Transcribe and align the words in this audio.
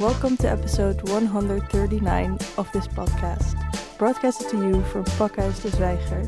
Welcome 0.00 0.38
to 0.38 0.48
episode 0.48 1.06
139 1.10 2.38
of 2.56 2.72
this 2.72 2.88
podcast, 2.88 3.54
broadcasted 3.98 4.48
to 4.48 4.56
you 4.56 4.82
from 4.84 5.04
Pakhuis 5.04 5.60
de 5.60 5.68
Zwijger. 5.68 6.24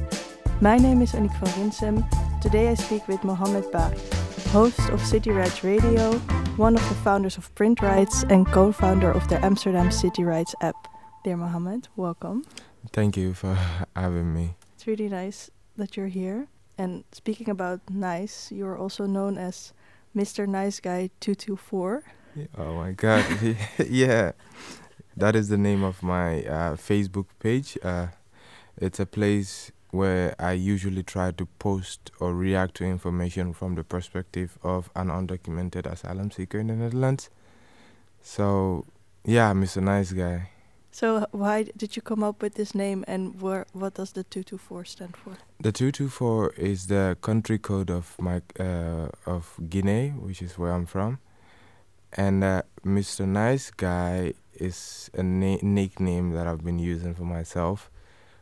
My 0.60 0.76
name 0.76 1.00
is 1.00 1.14
Annick 1.14 1.34
van 1.38 1.48
Rinsum. 1.56 2.40
Today 2.42 2.68
I 2.68 2.74
speak 2.74 3.08
with 3.08 3.24
Mohamed 3.24 3.72
Bah, 3.72 3.90
host 4.50 4.78
of 4.90 5.00
City 5.00 5.30
Rights 5.30 5.64
Radio, 5.64 6.12
one 6.58 6.76
of 6.76 6.86
the 6.90 6.94
founders 6.96 7.38
of 7.38 7.48
PrintRights, 7.54 8.30
and 8.30 8.46
co 8.46 8.72
founder 8.72 9.10
of 9.10 9.26
the 9.28 9.42
Amsterdam 9.42 9.90
City 9.90 10.22
Rights 10.22 10.54
app. 10.60 10.76
Dear 11.24 11.38
Mohamed, 11.38 11.88
welcome. 11.96 12.44
Thank 12.92 13.16
you 13.16 13.32
for 13.32 13.56
having 13.96 14.34
me. 14.34 14.54
It's 14.74 14.86
really 14.86 15.08
nice 15.08 15.50
that 15.78 15.96
you're 15.96 16.12
here. 16.12 16.46
And 16.76 17.04
speaking 17.12 17.48
about 17.48 17.80
nice, 17.88 18.52
you're 18.52 18.76
also 18.76 19.06
known 19.06 19.38
as 19.38 19.72
Mr. 20.14 20.46
Nice 20.46 20.78
Guy 20.78 21.08
224. 21.20 22.02
Oh 22.56 22.74
my 22.74 22.92
god. 22.92 23.24
yeah. 23.88 24.32
That 25.16 25.36
is 25.36 25.48
the 25.48 25.58
name 25.58 25.84
of 25.84 26.02
my 26.02 26.44
uh, 26.44 26.76
Facebook 26.76 27.26
page. 27.38 27.76
Uh, 27.82 28.08
it's 28.78 28.98
a 28.98 29.06
place 29.06 29.70
where 29.90 30.34
I 30.38 30.52
usually 30.52 31.02
try 31.02 31.32
to 31.32 31.46
post 31.58 32.10
or 32.18 32.34
react 32.34 32.76
to 32.76 32.84
information 32.84 33.52
from 33.52 33.74
the 33.74 33.84
perspective 33.84 34.58
of 34.62 34.90
an 34.96 35.08
undocumented 35.08 35.84
asylum 35.86 36.30
seeker 36.30 36.58
in 36.58 36.68
the 36.68 36.76
Netherlands. 36.76 37.28
So, 38.22 38.86
yeah, 39.24 39.52
Mr. 39.52 39.82
Nice 39.82 40.12
Guy. 40.12 40.48
So 40.92 41.26
why 41.30 41.64
did 41.76 41.96
you 41.96 42.02
come 42.02 42.22
up 42.22 42.42
with 42.42 42.54
this 42.54 42.74
name, 42.74 43.02
and 43.08 43.40
where, 43.40 43.64
what 43.72 43.94
does 43.94 44.12
the 44.12 44.24
two 44.24 44.42
two 44.42 44.58
four 44.58 44.84
stand 44.84 45.16
for? 45.16 45.32
The 45.58 45.72
two 45.72 45.90
two 45.90 46.10
four 46.10 46.52
is 46.52 46.86
the 46.88 47.16
country 47.22 47.58
code 47.58 47.90
of 47.90 48.14
my 48.20 48.42
uh, 48.60 49.08
of 49.24 49.58
Guinea, 49.70 50.10
which 50.10 50.42
is 50.42 50.58
where 50.58 50.70
I'm 50.72 50.84
from, 50.84 51.18
and 52.12 52.44
uh, 52.44 52.62
Mr. 52.84 53.26
Nice 53.26 53.70
Guy 53.70 54.34
is 54.54 55.10
a 55.14 55.22
na- 55.22 55.58
nickname 55.62 56.30
that 56.32 56.46
I've 56.46 56.64
been 56.64 56.78
using 56.78 57.14
for 57.14 57.24
myself 57.24 57.90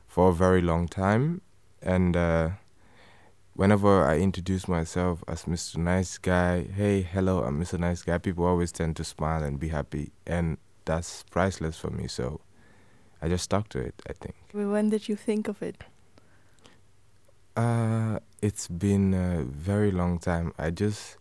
for 0.07 0.31
a 0.31 0.35
very 0.35 0.61
long 0.61 0.89
time, 0.89 1.41
and 1.81 2.17
uh, 2.17 2.51
whenever 3.55 4.05
I 4.05 4.19
introduce 4.19 4.67
myself 4.67 5.23
as 5.29 5.45
Mr. 5.45 5.77
Nice 5.77 6.19
Guy, 6.19 6.65
hey, 6.65 7.03
hello, 7.03 7.43
I'm 7.45 7.61
Mr. 7.61 7.79
Nice 7.79 8.03
Guy, 8.03 8.19
people 8.19 8.45
always 8.45 8.73
tend 8.73 8.97
to 8.97 9.05
smile 9.05 9.43
and 9.43 9.61
be 9.61 9.69
happy, 9.69 10.13
and 10.27 10.59
that's 10.85 11.23
priceless 11.31 11.79
for 11.79 11.91
me. 11.91 12.09
So 12.09 12.41
I 13.23 13.29
just 13.29 13.45
stuck 13.45 13.69
to 13.71 13.79
it. 13.79 13.95
I 14.09 14.15
think. 14.15 14.35
When 14.53 14.91
did 14.91 15.09
you 15.09 15.17
think 15.17 15.47
of 15.49 15.63
it? 15.63 15.85
Uh, 17.57 18.21
it's 18.41 18.69
been 18.69 19.13
a 19.13 19.43
very 19.43 19.91
long 19.91 20.19
time. 20.19 20.53
I 20.59 20.71
just 20.71 21.17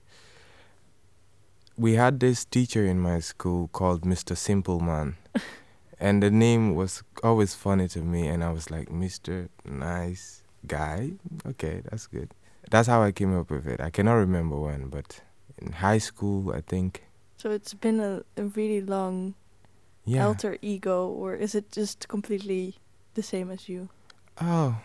we 1.79 1.93
had 1.93 2.19
this 2.19 2.43
teacher 2.43 2.85
in 2.85 2.99
my 2.99 3.19
school 3.19 3.69
called 3.69 4.01
Mr. 4.01 4.35
Simple 4.35 4.81
Man. 4.81 5.15
and 5.99 6.21
the 6.21 6.29
name 6.29 6.75
was 6.75 7.03
always 7.23 7.55
funny 7.55 7.87
to 7.87 7.99
me 7.99 8.27
and 8.27 8.43
I 8.43 8.51
was 8.51 8.69
like, 8.69 8.89
Mr. 8.89 9.47
Nice 9.63 10.43
Guy? 10.67 11.13
Okay, 11.47 11.81
that's 11.89 12.05
good. 12.07 12.33
That's 12.69 12.89
how 12.89 13.01
I 13.01 13.13
came 13.13 13.33
up 13.37 13.49
with 13.49 13.65
it. 13.65 13.79
I 13.79 13.89
cannot 13.89 14.15
remember 14.15 14.57
when, 14.57 14.89
but 14.89 15.21
in 15.57 15.71
high 15.71 15.99
school, 15.99 16.51
I 16.53 16.59
think. 16.59 17.05
So 17.37 17.49
it's 17.49 17.73
been 17.73 18.01
a, 18.01 18.23
a 18.35 18.43
really 18.43 18.81
long 18.81 19.35
yeah. 20.03 20.27
alter 20.27 20.57
ego, 20.61 21.07
or 21.07 21.33
is 21.33 21.55
it 21.55 21.71
just 21.71 22.09
completely 22.09 22.75
the 23.13 23.23
same 23.23 23.49
as 23.49 23.69
you? 23.69 23.87
Oh, 24.41 24.75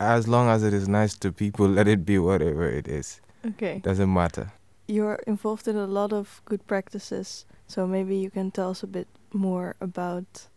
as 0.00 0.26
long 0.26 0.48
as 0.48 0.62
it 0.62 0.72
is 0.72 0.88
nice 0.88 1.14
to 1.16 1.30
people, 1.30 1.68
let 1.78 1.86
it 1.86 2.06
be 2.06 2.18
whatever 2.18 2.66
it 2.66 2.88
is. 2.88 3.20
Okay. 3.44 3.80
Doesn't 3.80 4.12
matter. 4.12 4.50
You're 4.86 5.20
involved 5.26 5.68
in 5.68 5.76
a 5.76 5.86
lot 5.86 6.12
of 6.12 6.42
good 6.44 6.66
practices, 6.66 7.46
so 7.66 7.86
maybe 7.86 8.16
you 8.16 8.30
can 8.30 8.50
tell 8.50 8.70
us 8.70 8.82
a 8.82 8.86
bit 8.86 9.08
more 9.32 9.76
about. 9.80 10.48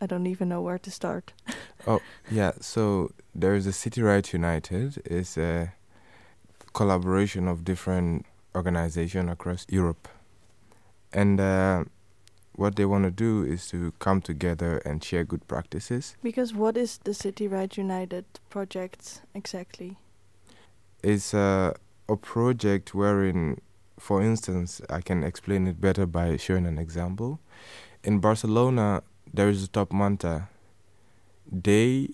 I 0.00 0.06
don't 0.06 0.26
even 0.26 0.50
know 0.50 0.60
where 0.60 0.78
to 0.78 0.90
start. 0.90 1.32
oh 1.86 2.00
yeah, 2.30 2.52
so 2.60 3.12
there 3.34 3.54
is 3.54 3.66
a 3.66 3.72
City 3.72 4.02
Right 4.02 4.32
United. 4.32 5.02
It's 5.04 5.38
a 5.38 5.72
collaboration 6.72 7.48
of 7.48 7.64
different 7.64 8.26
organizations 8.54 9.30
across 9.30 9.66
Europe, 9.68 10.08
and. 11.12 11.40
Uh, 11.40 11.84
what 12.56 12.76
they 12.76 12.84
want 12.84 13.04
to 13.04 13.10
do 13.10 13.44
is 13.44 13.68
to 13.68 13.92
come 13.98 14.20
together 14.20 14.78
and 14.78 15.04
share 15.04 15.24
good 15.24 15.46
practices. 15.46 16.16
Because 16.22 16.54
what 16.54 16.76
is 16.76 16.98
the 17.04 17.14
City 17.14 17.46
Right 17.46 17.76
United 17.76 18.24
project 18.50 19.22
exactly? 19.34 19.98
It's 21.02 21.34
a, 21.34 21.74
a 22.08 22.16
project 22.16 22.94
wherein, 22.94 23.60
for 23.98 24.22
instance, 24.22 24.80
I 24.90 25.00
can 25.00 25.24
explain 25.24 25.66
it 25.66 25.80
better 25.80 26.06
by 26.06 26.36
showing 26.36 26.66
an 26.66 26.78
example. 26.78 27.40
In 28.04 28.20
Barcelona, 28.20 29.02
there 29.32 29.48
is 29.48 29.64
a 29.64 29.68
top 29.68 29.92
Manta. 29.92 30.48
They, 31.50 32.10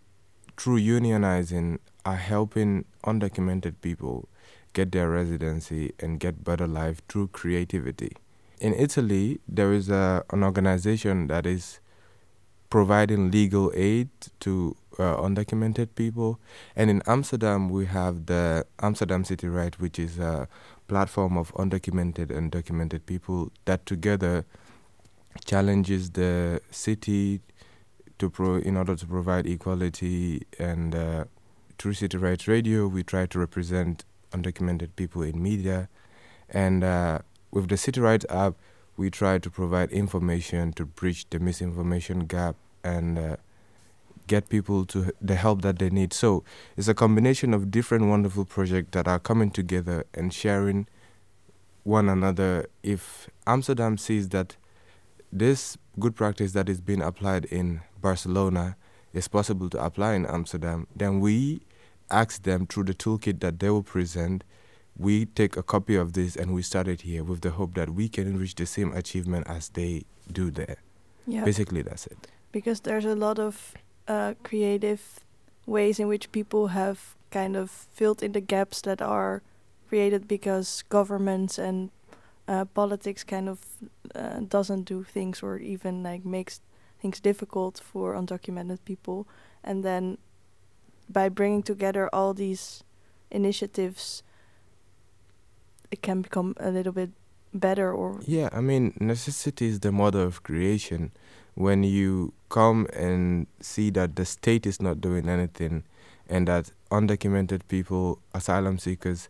through 0.56 0.81
unionizing, 0.81 1.78
are 2.04 2.16
helping 2.16 2.84
undocumented 3.04 3.75
people 3.81 4.28
get 4.72 4.92
their 4.92 5.10
residency 5.10 5.92
and 6.00 6.19
get 6.19 6.42
better 6.42 6.66
life 6.66 7.03
through 7.09 7.28
creativity 7.28 8.12
in 8.62 8.72
Italy, 8.75 9.41
there 9.48 9.72
is 9.72 9.91
a, 9.91 10.25
an 10.31 10.44
organization 10.44 11.26
that 11.26 11.47
is 11.47 11.81
providing 12.71 13.31
legal 13.31 13.72
aid 13.75 14.09
to 14.38 14.76
uh, 15.00 15.16
undocumented 15.16 15.88
people. 15.97 16.38
And 16.76 16.88
in 16.88 17.03
Amsterdam, 17.06 17.69
we 17.69 17.87
have 17.87 18.26
the 18.26 18.65
Amsterdam 18.81 19.25
City 19.25 19.48
Right, 19.48 19.78
which 19.81 19.98
is 19.98 20.21
a 20.21 20.48
platform 20.88 21.37
of 21.37 21.53
undocumented 21.54 22.31
and 22.31 22.50
documented 22.50 23.06
people 23.06 23.50
that 23.65 23.87
together 23.87 24.44
challenges 25.44 26.10
the 26.10 26.60
city 26.70 27.41
to 28.19 28.28
pro 28.28 28.56
in 28.56 28.76
order 28.76 28.94
to 28.94 29.06
provide 29.06 29.47
equality. 29.47 30.42
And 30.59 30.94
uh, 30.94 31.25
through 31.78 31.94
City 31.94 32.16
Rights 32.19 32.47
Radio, 32.47 32.87
we 32.87 33.03
try 33.03 33.26
to 33.26 33.38
represent 33.38 34.04
undocumented 34.32 34.91
people 34.97 35.22
in 35.22 35.42
media. 35.42 35.88
And 36.48 36.84
uh, 36.84 37.21
with 37.50 37.69
the 37.69 37.76
City 37.76 38.00
Rights 38.00 38.26
app, 38.28 38.54
we 38.97 39.10
try 39.10 39.38
to 39.38 39.50
provide 39.50 39.91
information 39.91 40.72
to 40.75 40.84
bridge 40.84 41.28
the 41.31 41.38
misinformation 41.38 42.26
gap 42.26 42.56
and 42.84 43.19
uh, 43.19 43.37
get 44.27 44.49
people 44.49 44.84
to 44.87 45.12
the 45.21 45.37
help 45.37 45.62
that 45.62 45.78
they 45.78 45.91
need. 45.91 46.12
So 46.12 46.44
it's 46.77 46.88
a 46.88 46.94
combination 46.94 47.55
of 47.55 47.71
different 47.71 48.06
wonderful 48.06 48.44
projects 48.44 48.88
that 48.93 49.09
are 49.09 49.19
coming 49.19 49.50
together 49.50 50.05
and 50.15 50.33
sharing 50.33 50.87
one 51.84 52.09
another. 52.09 52.66
If 52.83 53.28
Amsterdam 53.47 53.99
sees 53.99 54.28
that 54.31 54.56
this 55.33 55.77
good 55.99 56.15
practice 56.15 56.53
that 56.53 56.69
is 56.69 56.81
being 56.81 57.03
applied 57.03 57.47
in 57.47 57.81
Barcelona 58.00 58.77
is 59.12 59.28
possible 59.28 59.69
to 59.71 59.84
apply 59.84 60.15
in 60.15 60.27
Amsterdam, 60.27 60.87
then 60.94 61.21
we 61.21 61.62
ask 62.10 62.43
them 62.43 62.66
through 62.66 62.84
the 62.84 62.94
toolkit 62.94 63.41
that 63.41 63.59
they 63.60 63.71
will 63.71 63.83
present 63.83 64.44
we 64.97 65.27
take 65.27 65.56
a 65.56 65.62
copy 65.62 65.97
of 65.97 66.12
this 66.12 66.37
and 66.37 66.53
we 66.53 66.62
start 66.62 66.89
it 66.89 67.03
here 67.03 67.25
with 67.25 67.41
the 67.41 67.50
hope 67.50 67.75
that 67.75 67.91
we 67.91 68.09
can 68.09 68.39
reach 68.39 68.54
the 68.54 68.66
same 68.66 68.93
achievement 68.93 69.47
as 69.49 69.71
they 69.71 70.03
do 70.31 70.50
there. 70.50 70.77
Yeah. 71.27 71.44
Basically, 71.44 71.83
that's 71.83 72.06
it. 72.06 72.28
Because 72.50 72.81
there's 72.81 73.04
a 73.04 73.15
lot 73.15 73.39
of 73.39 73.75
uh, 74.09 74.35
creative 74.43 75.21
ways 75.67 75.99
in 75.99 76.09
which 76.09 76.33
people 76.33 76.69
have 76.69 77.15
kind 77.31 77.57
of 77.57 77.71
filled 77.71 78.23
in 78.23 78.33
the 78.33 78.41
gaps 78.41 78.81
that 78.83 79.01
are 79.01 79.43
created 79.89 80.29
because 80.29 80.83
governments 80.89 81.59
and 81.59 81.91
uh, 82.49 82.65
politics 82.65 83.25
kind 83.25 83.49
of 83.49 83.61
uh, 84.15 84.41
doesn't 84.41 84.85
do 84.85 85.03
things 85.03 85.43
or 85.43 85.59
even 85.59 86.03
like 86.03 86.25
makes 86.25 86.61
things 87.01 87.21
difficult 87.21 87.81
for 87.83 88.15
undocumented 88.15 88.79
people. 88.85 89.27
And 89.65 89.85
then 89.85 90.19
by 91.09 91.29
bringing 91.29 91.63
together 91.63 92.09
all 92.13 92.34
these 92.34 92.84
initiatives 93.31 94.23
it 95.93 96.01
can 96.01 96.23
become 96.23 96.55
a 96.59 96.71
little 96.71 96.93
bit 96.93 97.11
better 97.55 97.93
or 97.93 98.21
yeah 98.27 98.49
i 98.53 98.61
mean 98.61 98.95
necessity 98.99 99.67
is 99.67 99.81
the 99.81 99.93
mother 99.93 100.22
of 100.22 100.43
creation. 100.43 101.10
When 101.54 101.84
you 101.84 102.33
come 102.49 102.87
and 102.95 103.47
see 103.60 103.91
that 103.91 104.16
the 104.16 104.25
state 104.25 104.65
is 104.65 104.81
not 104.81 105.03
doing 105.03 105.28
anything 105.28 105.84
and 106.27 106.49
that 106.49 106.72
undocumented 106.91 107.60
people 107.69 108.21
asylum 108.34 108.78
seekers 108.78 109.28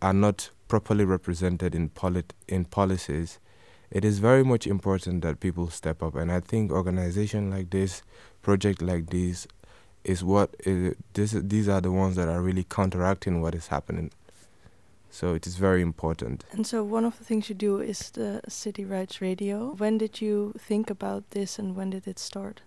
are 0.00 0.14
not 0.14 0.48
properly 0.66 1.04
represented 1.04 1.74
in 1.74 1.90
polit- 1.90 2.32
in 2.46 2.64
policies 2.64 3.38
it 3.90 4.04
is 4.04 4.18
very 4.18 4.44
much 4.44 4.66
important 4.66 5.22
that 5.22 5.40
people 5.40 5.68
step 5.70 6.02
up. 6.02 6.14
And 6.14 6.32
i 6.32 6.40
think 6.40 6.70
organization 6.72 7.50
like 7.50 7.70
this 7.70 8.02
project 8.42 8.80
like 8.80 9.10
this 9.10 9.46
is 10.04 10.24
what 10.24 10.54
is, 10.64 10.94
this 11.12 11.32
these 11.32 11.68
are 11.68 11.80
the 11.82 11.92
ones 11.92 12.16
that 12.16 12.28
are 12.28 12.40
really 12.40 12.64
counteracting 12.64 13.42
what 13.42 13.54
is 13.54 13.66
happening 13.66 14.10
so 15.10 15.34
it 15.34 15.46
is 15.46 15.56
very 15.56 15.82
important. 15.82 16.44
And 16.52 16.66
so 16.66 16.84
one 16.84 17.04
of 17.04 17.18
the 17.18 17.24
things 17.24 17.48
you 17.48 17.54
do 17.54 17.80
is 17.80 18.10
the 18.10 18.40
City 18.48 18.84
Rights 18.84 19.20
Radio. 19.20 19.74
When 19.76 19.98
did 19.98 20.20
you 20.20 20.54
think 20.58 20.90
about 20.90 21.30
this 21.30 21.58
and 21.58 21.74
when 21.76 21.90
did 21.90 22.06
it 22.06 22.18
start? 22.18 22.62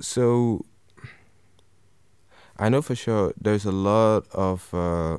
So 0.00 0.64
I 2.58 2.68
know 2.68 2.82
for 2.82 2.94
sure 2.94 3.32
there's 3.40 3.64
a 3.64 3.72
lot 3.72 4.26
of 4.32 4.72
uh, 4.72 5.18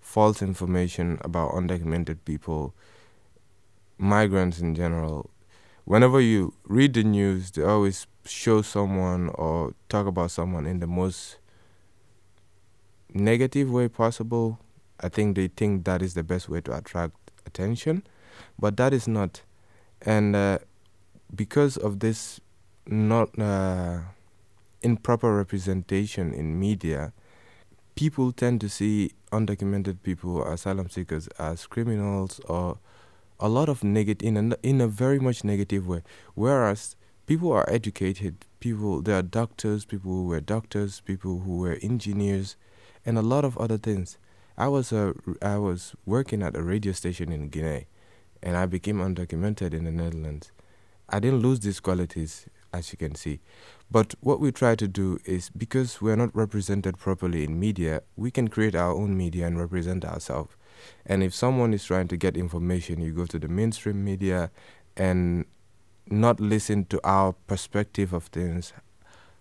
false 0.00 0.42
information 0.42 1.18
about 1.22 1.52
undocumented 1.52 2.18
people 2.24 2.74
migrants 3.98 4.60
in 4.60 4.74
general. 4.74 5.30
Whenever 5.84 6.20
you 6.20 6.54
read 6.64 6.94
the 6.94 7.04
news, 7.04 7.50
they 7.52 7.62
always 7.62 8.06
show 8.24 8.60
someone 8.60 9.30
or 9.34 9.72
talk 9.88 10.06
about 10.06 10.30
someone 10.30 10.66
in 10.66 10.80
the 10.80 10.86
most 10.86 11.38
negative 13.14 13.70
way 13.70 13.88
possible. 13.88 14.58
I 15.00 15.08
think 15.08 15.36
they 15.36 15.48
think 15.48 15.84
that 15.84 16.02
is 16.02 16.14
the 16.14 16.22
best 16.22 16.48
way 16.48 16.60
to 16.62 16.76
attract 16.76 17.16
attention, 17.46 18.02
but 18.58 18.76
that 18.76 18.92
is 18.92 19.06
not. 19.06 19.42
And 20.02 20.36
uh, 20.36 20.58
because 21.34 21.76
of 21.76 22.00
this 22.00 22.40
not 22.86 23.38
uh, 23.38 24.00
improper 24.82 25.34
representation 25.36 26.32
in 26.32 26.58
media, 26.58 27.12
people 27.94 28.32
tend 28.32 28.60
to 28.60 28.68
see 28.68 29.12
undocumented 29.32 30.02
people, 30.02 30.44
asylum 30.44 30.88
seekers, 30.88 31.28
as 31.38 31.66
criminals 31.66 32.40
or 32.48 32.78
a 33.40 33.48
lot 33.48 33.68
of 33.68 33.84
negative 33.84 34.26
in 34.26 34.52
a, 34.52 34.56
in 34.62 34.80
a 34.80 34.88
very 34.88 35.18
much 35.18 35.44
negative 35.44 35.86
way. 35.86 36.02
Whereas 36.34 36.96
people 37.26 37.52
are 37.52 37.68
educated, 37.68 38.44
people 38.60 39.02
there 39.02 39.18
are 39.18 39.22
doctors, 39.22 39.84
people 39.84 40.10
who 40.10 40.26
were 40.26 40.40
doctors, 40.40 41.00
people 41.00 41.40
who 41.40 41.58
were 41.58 41.78
engineers, 41.82 42.56
and 43.04 43.18
a 43.18 43.22
lot 43.22 43.44
of 43.44 43.58
other 43.58 43.78
things. 43.78 44.18
I 44.58 44.68
was 44.68 44.90
a 44.90 45.12
I 45.42 45.58
was 45.58 45.94
working 46.06 46.42
at 46.42 46.56
a 46.56 46.62
radio 46.62 46.92
station 46.92 47.30
in 47.30 47.48
Guinea, 47.48 47.86
and 48.42 48.56
I 48.56 48.64
became 48.64 49.00
undocumented 49.00 49.74
in 49.74 49.84
the 49.84 49.92
Netherlands. 49.92 50.50
I 51.10 51.20
didn't 51.20 51.40
lose 51.40 51.60
these 51.60 51.78
qualities, 51.78 52.46
as 52.72 52.90
you 52.90 52.96
can 52.96 53.14
see. 53.14 53.40
But 53.90 54.14
what 54.20 54.40
we 54.40 54.50
try 54.52 54.74
to 54.74 54.88
do 54.88 55.18
is 55.26 55.50
because 55.50 56.00
we're 56.00 56.16
not 56.16 56.34
represented 56.34 56.96
properly 56.96 57.44
in 57.44 57.60
media, 57.60 58.02
we 58.16 58.30
can 58.30 58.48
create 58.48 58.74
our 58.74 58.92
own 58.92 59.14
media 59.14 59.46
and 59.46 59.58
represent 59.58 60.06
ourselves. 60.06 60.56
And 61.04 61.22
if 61.22 61.34
someone 61.34 61.74
is 61.74 61.84
trying 61.84 62.08
to 62.08 62.16
get 62.16 62.34
information, 62.36 63.02
you 63.02 63.12
go 63.12 63.26
to 63.26 63.38
the 63.38 63.48
mainstream 63.48 64.02
media 64.04 64.50
and 64.96 65.44
not 66.06 66.40
listen 66.40 66.86
to 66.86 67.00
our 67.04 67.34
perspective 67.46 68.14
of 68.14 68.24
things, 68.24 68.72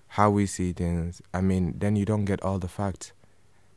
how 0.10 0.30
we 0.30 0.46
see 0.46 0.74
things. 0.74 1.22
I 1.34 1.40
mean, 1.40 1.76
then 1.78 1.96
you 1.96 2.04
don't 2.04 2.26
get 2.26 2.42
all 2.44 2.60
the 2.60 2.68
facts 2.68 3.14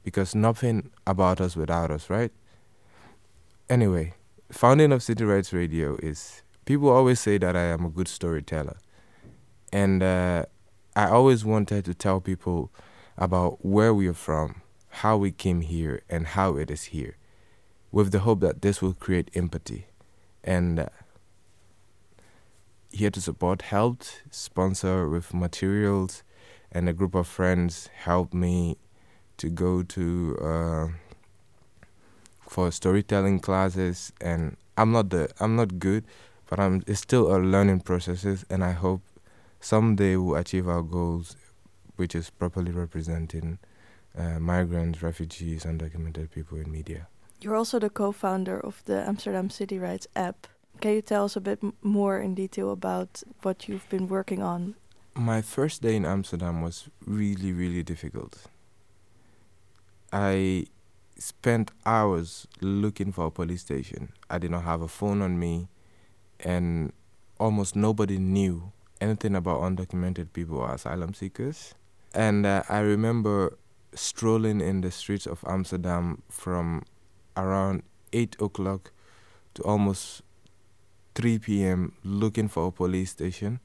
because 0.08 0.34
nothing 0.34 0.90
about 1.06 1.38
us 1.38 1.54
without 1.54 1.90
us, 1.90 2.08
right? 2.08 2.32
Anyway, 3.68 4.14
founding 4.50 4.90
of 4.90 5.02
City 5.02 5.22
Rights 5.22 5.52
Radio 5.52 5.98
is 6.02 6.40
people 6.64 6.88
always 6.88 7.20
say 7.20 7.36
that 7.36 7.54
I 7.54 7.64
am 7.64 7.84
a 7.84 7.90
good 7.90 8.08
storyteller. 8.08 8.78
And 9.70 10.02
uh, 10.02 10.46
I 10.96 11.10
always 11.10 11.44
wanted 11.44 11.84
to 11.84 11.92
tell 11.92 12.22
people 12.22 12.72
about 13.18 13.62
where 13.62 13.92
we 13.92 14.08
are 14.08 14.14
from, 14.14 14.62
how 14.88 15.18
we 15.18 15.30
came 15.30 15.60
here, 15.60 16.00
and 16.08 16.28
how 16.28 16.56
it 16.56 16.70
is 16.70 16.84
here, 16.84 17.18
with 17.92 18.10
the 18.10 18.20
hope 18.20 18.40
that 18.40 18.62
this 18.62 18.80
will 18.80 18.94
create 18.94 19.30
empathy. 19.34 19.88
And 20.42 20.80
uh, 20.80 20.86
here 22.90 23.10
to 23.10 23.20
support 23.20 23.60
helped 23.60 24.22
sponsor 24.30 25.06
with 25.06 25.34
materials, 25.34 26.22
and 26.72 26.88
a 26.88 26.94
group 26.94 27.14
of 27.14 27.26
friends 27.26 27.90
helped 28.04 28.32
me 28.32 28.78
to 29.38 29.48
go 29.48 29.82
to 29.82 30.38
uh, 30.40 30.88
for 32.48 32.70
storytelling 32.70 33.40
classes. 33.40 34.12
And 34.20 34.56
I'm 34.76 34.92
not 34.92 35.10
the 35.10 35.30
I'm 35.40 35.56
not 35.56 35.78
good, 35.78 36.04
but 36.48 36.60
I'm 36.60 36.82
it's 36.86 37.00
still 37.00 37.34
a 37.34 37.38
learning 37.38 37.80
processes, 37.80 38.44
and 38.50 38.62
I 38.62 38.72
hope 38.72 39.02
someday 39.60 40.16
we'll 40.16 40.36
achieve 40.36 40.68
our 40.68 40.82
goals, 40.82 41.36
which 41.96 42.14
is 42.14 42.30
properly 42.30 42.72
representing 42.72 43.58
uh, 44.16 44.38
migrants, 44.38 45.02
refugees, 45.02 45.64
undocumented 45.64 46.30
people 46.30 46.58
in 46.58 46.70
media. 46.70 47.08
You're 47.40 47.56
also 47.56 47.78
the 47.78 47.90
co-founder 47.90 48.58
of 48.58 48.82
the 48.84 49.06
Amsterdam 49.06 49.50
City 49.50 49.78
Rights 49.78 50.08
app. 50.16 50.48
Can 50.80 50.92
you 50.94 51.02
tell 51.02 51.24
us 51.24 51.36
a 51.36 51.40
bit 51.40 51.60
more 51.82 52.18
in 52.18 52.34
detail 52.34 52.70
about 52.70 53.22
what 53.42 53.68
you've 53.68 53.88
been 53.88 54.08
working 54.08 54.42
on? 54.42 54.74
My 55.14 55.42
first 55.42 55.82
day 55.82 55.96
in 55.96 56.04
Amsterdam 56.04 56.62
was 56.62 56.88
really, 57.04 57.52
really 57.52 57.82
difficult. 57.82 58.46
I 60.12 60.66
spent 61.18 61.70
hours 61.84 62.46
looking 62.60 63.12
for 63.12 63.26
a 63.26 63.30
police 63.30 63.62
station. 63.62 64.12
I 64.30 64.38
did 64.38 64.50
not 64.50 64.64
have 64.64 64.82
a 64.82 64.88
phone 64.88 65.20
on 65.20 65.38
me 65.38 65.68
and 66.40 66.92
almost 67.38 67.74
nobody 67.76 68.18
knew 68.18 68.72
anything 69.00 69.34
about 69.34 69.60
undocumented 69.60 70.32
people 70.32 70.58
or 70.58 70.72
asylum 70.72 71.14
seekers. 71.14 71.74
And 72.14 72.46
uh, 72.46 72.62
I 72.68 72.80
remember 72.80 73.58
strolling 73.94 74.60
in 74.60 74.80
the 74.80 74.90
streets 74.90 75.26
of 75.26 75.44
Amsterdam 75.46 76.22
from 76.30 76.84
around 77.36 77.82
8 78.12 78.36
o'clock 78.40 78.92
to 79.54 79.62
almost 79.62 80.22
3 81.14 81.38
p.m. 81.38 81.94
looking 82.04 82.48
for 82.48 82.68
a 82.68 82.72
police 82.72 83.10
station 83.10 83.60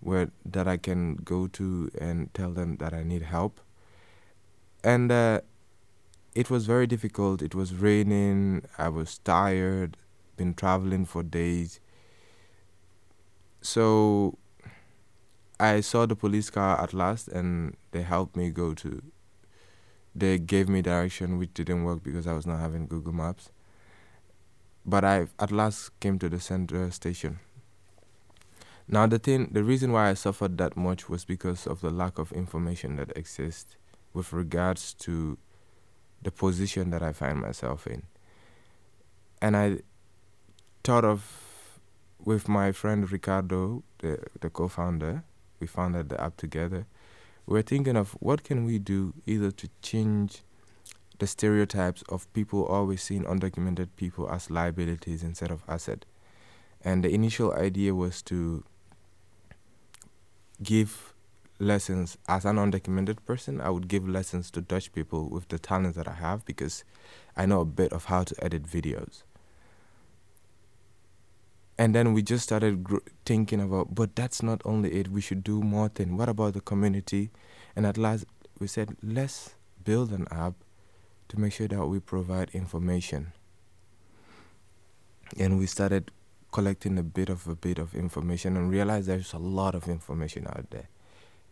where 0.00 0.30
that 0.44 0.66
I 0.66 0.76
can 0.76 1.16
go 1.16 1.46
to 1.48 1.90
and 1.98 2.32
tell 2.34 2.50
them 2.50 2.76
that 2.76 2.92
I 2.92 3.02
need 3.02 3.22
help. 3.22 3.60
And 4.84 5.12
uh, 5.12 5.42
it 6.34 6.50
was 6.50 6.66
very 6.66 6.86
difficult. 6.86 7.42
It 7.42 7.54
was 7.54 7.74
raining. 7.74 8.64
I 8.78 8.88
was 8.88 9.18
tired. 9.18 9.96
Been 10.36 10.54
traveling 10.54 11.04
for 11.04 11.22
days. 11.22 11.80
So 13.60 14.38
I 15.60 15.80
saw 15.80 16.06
the 16.06 16.16
police 16.16 16.50
car 16.50 16.80
at 16.80 16.94
last, 16.94 17.28
and 17.28 17.76
they 17.92 18.02
helped 18.02 18.36
me 18.36 18.50
go 18.50 18.74
to. 18.74 19.02
They 20.14 20.38
gave 20.38 20.68
me 20.68 20.82
direction, 20.82 21.38
which 21.38 21.54
didn't 21.54 21.84
work 21.84 22.02
because 22.02 22.26
I 22.26 22.32
was 22.32 22.46
not 22.46 22.60
having 22.60 22.86
Google 22.86 23.12
Maps. 23.12 23.50
But 24.84 25.04
I 25.04 25.26
at 25.38 25.52
last 25.52 25.98
came 26.00 26.18
to 26.18 26.28
the 26.28 26.40
central 26.40 26.90
station. 26.90 27.38
Now 28.88 29.06
the 29.06 29.18
thing, 29.18 29.50
the 29.52 29.62
reason 29.62 29.92
why 29.92 30.10
I 30.10 30.14
suffered 30.14 30.58
that 30.58 30.76
much 30.76 31.08
was 31.08 31.24
because 31.24 31.66
of 31.66 31.80
the 31.80 31.90
lack 31.90 32.18
of 32.18 32.32
information 32.32 32.96
that 32.96 33.16
exists 33.16 33.76
with 34.12 34.32
regards 34.32 34.92
to 34.94 35.38
the 36.22 36.30
position 36.30 36.90
that 36.90 37.02
I 37.02 37.12
find 37.12 37.40
myself 37.40 37.86
in. 37.86 38.02
And 39.40 39.56
I 39.56 39.78
thought 40.84 41.04
of 41.04 41.80
with 42.24 42.48
my 42.48 42.72
friend 42.72 43.10
Ricardo, 43.10 43.82
the 43.98 44.18
the 44.40 44.50
co-founder, 44.50 45.24
we 45.60 45.66
founded 45.66 46.08
the 46.08 46.20
app 46.20 46.36
together. 46.36 46.86
We're 47.46 47.62
thinking 47.62 47.96
of 47.96 48.12
what 48.20 48.44
can 48.44 48.64
we 48.64 48.78
do 48.78 49.14
either 49.26 49.50
to 49.50 49.68
change 49.82 50.42
the 51.18 51.26
stereotypes 51.26 52.02
of 52.08 52.32
people 52.32 52.64
always 52.64 53.02
seeing 53.02 53.24
undocumented 53.24 53.88
people 53.96 54.28
as 54.30 54.50
liabilities 54.50 55.22
instead 55.22 55.50
of 55.50 55.62
asset. 55.68 56.04
And 56.84 57.04
the 57.04 57.10
initial 57.10 57.52
idea 57.52 57.94
was 57.94 58.22
to 58.22 58.64
give 60.62 61.11
lessons. 61.62 62.18
As 62.28 62.44
an 62.44 62.56
undocumented 62.56 63.24
person. 63.24 63.60
I 63.60 63.70
would 63.70 63.88
give 63.88 64.08
lessons 64.08 64.50
to 64.50 64.60
Dutch 64.60 64.92
people 64.92 65.30
with 65.30 65.48
the 65.48 65.58
talents 65.58 65.96
that 65.96 66.08
I 66.08 66.14
have 66.14 66.44
because 66.44 66.84
I 67.36 67.46
know 67.46 67.60
a 67.60 67.64
bit 67.64 67.92
of 67.92 68.06
how 68.06 68.24
to 68.24 68.44
edit 68.44 68.64
videos. 68.64 69.22
And 71.78 71.94
then 71.94 72.12
we 72.12 72.22
just 72.22 72.44
started 72.44 72.84
gr- 72.84 72.98
thinking 73.24 73.60
about 73.60 73.94
but 73.94 74.14
that's 74.14 74.42
not 74.42 74.60
only 74.64 74.92
it 74.92 75.08
we 75.08 75.20
should 75.20 75.42
do 75.42 75.62
more 75.62 75.88
things 75.88 76.12
what 76.12 76.28
about 76.28 76.52
the 76.54 76.60
community? 76.60 77.30
And 77.74 77.86
at 77.86 77.96
last 77.96 78.26
we 78.58 78.66
said 78.66 78.96
let's 79.02 79.54
build 79.82 80.12
an 80.12 80.26
app 80.30 80.54
to 81.28 81.40
make 81.40 81.52
sure 81.52 81.68
that 81.68 81.86
we 81.86 81.98
provide 81.98 82.50
information. 82.52 83.32
And 85.38 85.58
we 85.58 85.66
started 85.66 86.10
collecting 86.52 86.98
a 86.98 87.02
bit 87.02 87.30
of 87.30 87.48
a 87.48 87.54
bit 87.54 87.78
of 87.78 87.94
information 87.94 88.56
and 88.56 88.70
realized 88.70 89.08
there's 89.08 89.32
a 89.32 89.38
lot 89.38 89.74
of 89.74 89.88
information 89.88 90.46
out 90.46 90.70
there 90.70 90.88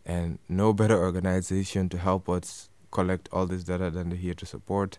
and 0.05 0.39
no 0.49 0.73
better 0.73 0.97
organization 0.97 1.89
to 1.89 1.97
help 1.97 2.27
us 2.29 2.69
collect 2.91 3.29
all 3.31 3.45
this 3.45 3.63
data 3.63 3.89
than 3.89 4.09
the 4.09 4.15
here 4.15 4.33
to 4.33 4.45
support 4.45 4.97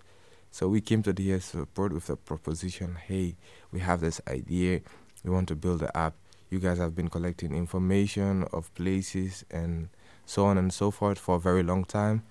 so 0.51 0.69
we 0.69 0.81
came 0.81 1.03
to 1.03 1.13
the 1.13 1.23
here 1.23 1.39
to 1.39 1.43
support 1.43 1.93
with 1.93 2.09
a 2.09 2.17
proposition 2.17 2.97
hey 3.07 3.35
we 3.71 3.81
have 3.81 4.01
this 4.01 4.21
idea 4.29 4.81
we 5.25 5.31
want 5.31 5.49
to 5.49 5.57
build 5.57 5.83
an 5.83 5.91
app. 5.95 6.15
You 6.51 6.59
guys 6.59 6.79
have 6.79 6.95
been 6.95 7.09
collecting 7.09 7.55
information 7.55 8.45
of 8.53 8.75
places 8.75 9.45
and 9.51 9.89
so 10.27 10.45
on 10.45 10.59
and 10.59 10.73
so 10.73 10.91
forth 10.91 11.19
for 11.19 11.37
a 11.37 11.41
very 11.41 11.63
long 11.63 11.85
time. 11.85 12.23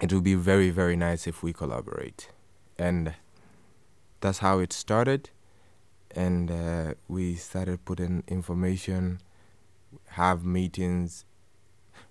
It 0.00 0.12
would 0.12 0.24
be 0.24 0.34
very, 0.34 0.70
very 0.70 0.96
nice 0.96 1.26
if 1.26 1.42
we 1.42 1.52
collaborate. 1.52 2.28
And 2.78 3.14
that's 4.20 4.38
how 4.38 4.60
it 4.60 4.72
started. 4.72 5.30
And 6.14 6.50
uh, 6.50 6.94
we 7.08 7.34
started 7.34 7.84
putting 7.84 8.22
information, 8.28 9.20
have 10.10 10.44
meetings. 10.44 11.24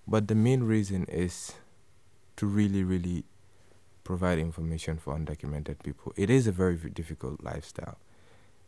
But 0.06 0.28
the 0.28 0.34
main 0.34 0.64
reason 0.64 1.04
is 1.04 1.54
to 2.36 2.46
really, 2.46 2.82
really 2.82 3.24
provide 4.04 4.38
information 4.38 4.98
for 4.98 5.16
undocumented 5.16 5.82
people. 5.82 6.12
It 6.16 6.30
is 6.30 6.46
a 6.46 6.52
very 6.52 6.76
difficult 6.76 7.42
lifestyle. 7.42 7.98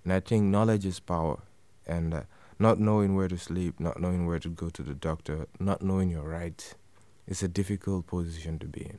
And 0.04 0.12
I 0.12 0.20
think 0.20 0.44
knowledge 0.44 0.86
is 0.86 1.00
power. 1.00 1.40
And 1.86 2.14
uh, 2.14 2.22
not 2.58 2.78
knowing 2.78 3.14
where 3.14 3.28
to 3.28 3.36
sleep, 3.36 3.80
not 3.80 4.00
knowing 4.00 4.26
where 4.26 4.38
to 4.38 4.48
go 4.48 4.70
to 4.70 4.82
the 4.82 4.94
doctor, 4.94 5.46
not 5.58 5.82
knowing 5.82 6.10
your 6.10 6.28
rights, 6.28 6.76
is 7.26 7.42
a 7.42 7.48
difficult 7.48 8.06
position 8.06 8.58
to 8.60 8.66
be 8.66 8.82
in. 8.82 8.98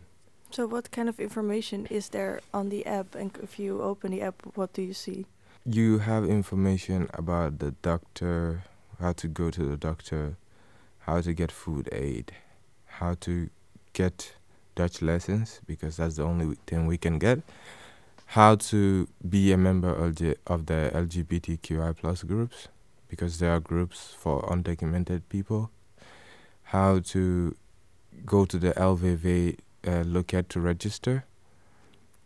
So, 0.51 0.68
what 0.68 0.92
kind 0.92 1.10
of 1.10 1.20
information 1.20 1.86
is 1.88 2.10
there 2.10 2.42
on 2.54 2.70
the 2.70 2.86
app? 2.86 3.15
And 3.15 3.32
if 3.42 3.58
you 3.60 3.82
open 3.82 4.12
the 4.12 4.22
app, 4.22 4.42
what 4.56 4.74
do 4.74 4.82
you 4.82 4.94
see? 4.94 5.25
you 5.65 5.98
have 5.98 6.24
information 6.25 7.10
about 7.15 7.58
the 7.58 7.72
doctor, 7.82 8.63
how 9.00 9.12
to 9.13 9.27
go 9.27 9.50
to 9.50 9.65
the 9.65 9.75
doctor, 9.75 10.38
how 11.06 11.22
to 11.22 11.34
get 11.34 11.52
food 11.52 11.88
aid, 11.92 12.32
how 12.86 13.14
to 13.22 13.50
get 13.94 14.34
Dutch 14.74 15.02
lessons 15.02 15.62
because 15.66 15.98
that's 15.98 16.16
the 16.16 16.24
only 16.24 16.58
thing 16.66 16.88
we 16.88 16.98
can 16.98 17.20
get. 17.20 17.42
How 18.28 18.56
to 18.56 19.08
be 19.28 19.52
a 19.52 19.58
member 19.58 19.94
of 19.94 20.16
the 20.16 20.36
of 20.48 20.66
the 20.66 20.90
LGBTQI 20.94 21.96
plus 21.96 22.24
groups 22.24 22.70
because 23.08 23.38
there 23.38 23.52
are 23.52 23.60
groups 23.60 24.16
for 24.18 24.42
undocumented 24.44 25.22
people. 25.30 25.70
How 26.64 27.00
to 27.00 27.56
go 28.26 28.46
to 28.46 28.58
the 28.58 28.72
LVV 28.72 29.60
uh, 29.88 30.02
look 30.02 30.34
at 30.34 30.50
to 30.50 30.60
register. 30.60 31.26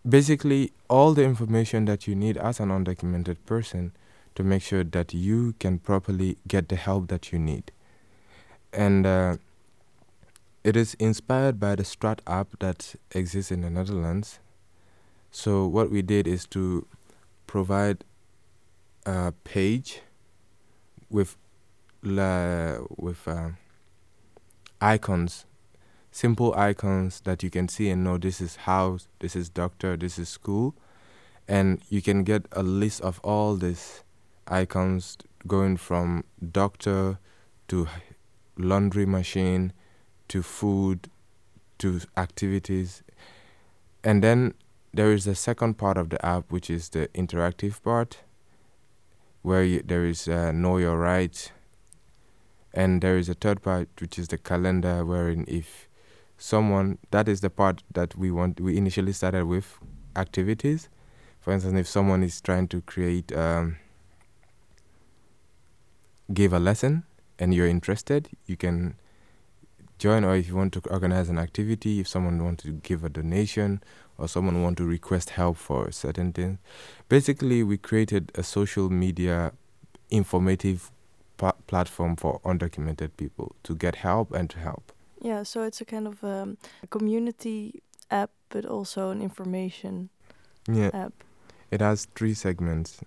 Basically, 0.08 0.72
all 0.90 1.14
the 1.14 1.26
information 1.26 1.84
that 1.86 2.08
you 2.08 2.16
need 2.16 2.38
as 2.38 2.62
an 2.62 2.70
undocumented 2.70 3.38
person 3.46 3.92
to 4.36 4.44
make 4.44 4.62
sure 4.62 4.86
that 4.86 5.14
you 5.14 5.54
can 5.60 5.80
properly 5.80 6.38
get 6.48 6.70
the 6.70 6.78
help 6.78 7.10
that 7.10 7.34
you 7.34 7.40
need. 7.40 7.74
And 8.72 9.06
uh, 9.06 9.38
it 10.64 10.76
is 10.76 10.94
inspired 10.96 11.60
by 11.60 11.76
the 11.76 11.84
Strat 11.84 12.20
app 12.28 12.60
that 12.60 12.96
exists 13.12 13.52
in 13.52 13.62
the 13.62 13.70
Netherlands. 13.70 14.40
So 15.32 15.68
what 15.68 15.92
we 15.92 16.02
did 16.02 16.28
is 16.28 16.46
to 16.48 16.86
provide 17.48 18.04
a 19.06 19.32
page 19.44 20.02
with 21.10 21.38
la 22.04 22.78
with 22.98 23.28
uh, 23.28 23.50
icons, 24.82 25.46
simple 26.12 26.54
icons 26.56 27.22
that 27.22 27.44
you 27.44 27.50
can 27.50 27.68
see 27.68 27.90
and 27.90 28.04
know 28.04 28.18
this 28.18 28.42
is 28.42 28.56
house, 28.56 29.08
this 29.20 29.36
is 29.36 29.50
doctor, 29.50 29.98
this 29.98 30.20
is 30.20 30.30
school, 30.30 30.76
and 31.48 31.82
you 31.90 32.02
can 32.02 32.24
get 32.24 32.46
a 32.52 32.64
list 32.64 33.02
of 33.02 33.20
all 33.24 33.56
these 33.56 34.04
icons 34.48 35.18
going 35.48 35.78
from 35.78 36.24
doctor 36.52 37.20
to 37.68 37.88
laundry 38.60 39.06
machine 39.06 39.74
to 40.28 40.44
food 40.44 41.10
to 41.80 42.02
activities. 42.18 43.02
And 44.04 44.24
then 44.24 44.54
there 44.94 45.12
is 45.12 45.26
the 45.26 45.36
second 45.36 45.78
part 45.78 45.98
of 45.98 46.10
the 46.10 46.24
app, 46.26 46.52
which 46.52 46.70
is 46.70 46.90
the 46.90 47.08
interactive 47.10 47.82
part, 47.82 48.20
where 49.42 49.64
you, 49.64 49.82
there 49.84 50.06
is 50.06 50.28
uh, 50.28 50.52
Know 50.52 50.78
Your 50.78 50.98
Rights. 50.98 51.52
And 52.74 53.02
there 53.02 53.18
is 53.18 53.30
a 53.30 53.34
third 53.34 53.64
part, 53.64 53.90
which 54.00 54.20
is 54.20 54.28
the 54.28 54.38
calendar, 54.38 55.04
wherein 55.04 55.46
if 55.48 55.88
someone, 56.38 57.00
that 57.12 57.28
is 57.28 57.42
the 57.42 57.50
part 57.50 57.82
that 57.94 58.16
we 58.16 58.30
want, 58.30 58.60
we 58.60 58.78
initially 58.78 59.14
started 59.14 59.46
with 59.46 59.80
activities. 60.16 60.90
For 61.40 61.54
instance, 61.54 61.80
if 61.80 61.88
someone 61.88 62.24
is 62.24 62.40
trying 62.42 62.68
to 62.68 62.82
create, 62.82 63.36
um, 63.36 63.78
give 66.32 66.54
a 66.54 66.60
lesson 66.60 67.04
and 67.40 67.54
you're 67.54 67.68
interested, 67.68 68.30
you 68.46 68.58
can 68.58 68.96
join 70.00 70.24
or 70.24 70.36
if 70.36 70.48
you 70.48 70.56
want 70.56 70.74
to 70.74 70.82
organize 70.90 71.30
an 71.30 71.38
activity 71.38 72.00
if 72.00 72.08
someone 72.08 72.44
wants 72.44 72.64
to 72.64 72.72
give 72.72 73.04
a 73.04 73.10
donation 73.10 73.84
or 74.18 74.28
someone 74.28 74.64
want 74.64 74.78
to 74.78 74.86
request 74.86 75.32
help 75.32 75.58
for 75.58 75.92
certain 75.92 76.32
things 76.32 76.58
basically 77.10 77.62
we 77.62 77.78
created 77.78 78.32
a 78.36 78.42
social 78.42 78.90
media 78.90 79.52
informative 80.10 80.90
pa- 81.38 81.52
platform 81.68 82.16
for 82.16 82.40
undocumented 82.46 83.12
people 83.18 83.54
to 83.62 83.76
get 83.76 83.96
help 83.96 84.32
and 84.32 84.50
to 84.50 84.58
help. 84.58 84.94
Yeah 85.22 85.44
so 85.44 85.64
it's 85.64 85.82
a 85.82 85.86
kind 85.86 86.08
of 86.08 86.24
um, 86.24 86.58
a 86.82 86.88
community 86.88 87.84
app 88.10 88.32
but 88.48 88.66
also 88.66 89.10
an 89.12 89.22
information 89.22 90.10
yeah. 90.68 90.92
app. 90.94 91.14
It 91.72 91.82
has 91.82 92.08
three 92.16 92.34
segments. 92.34 93.02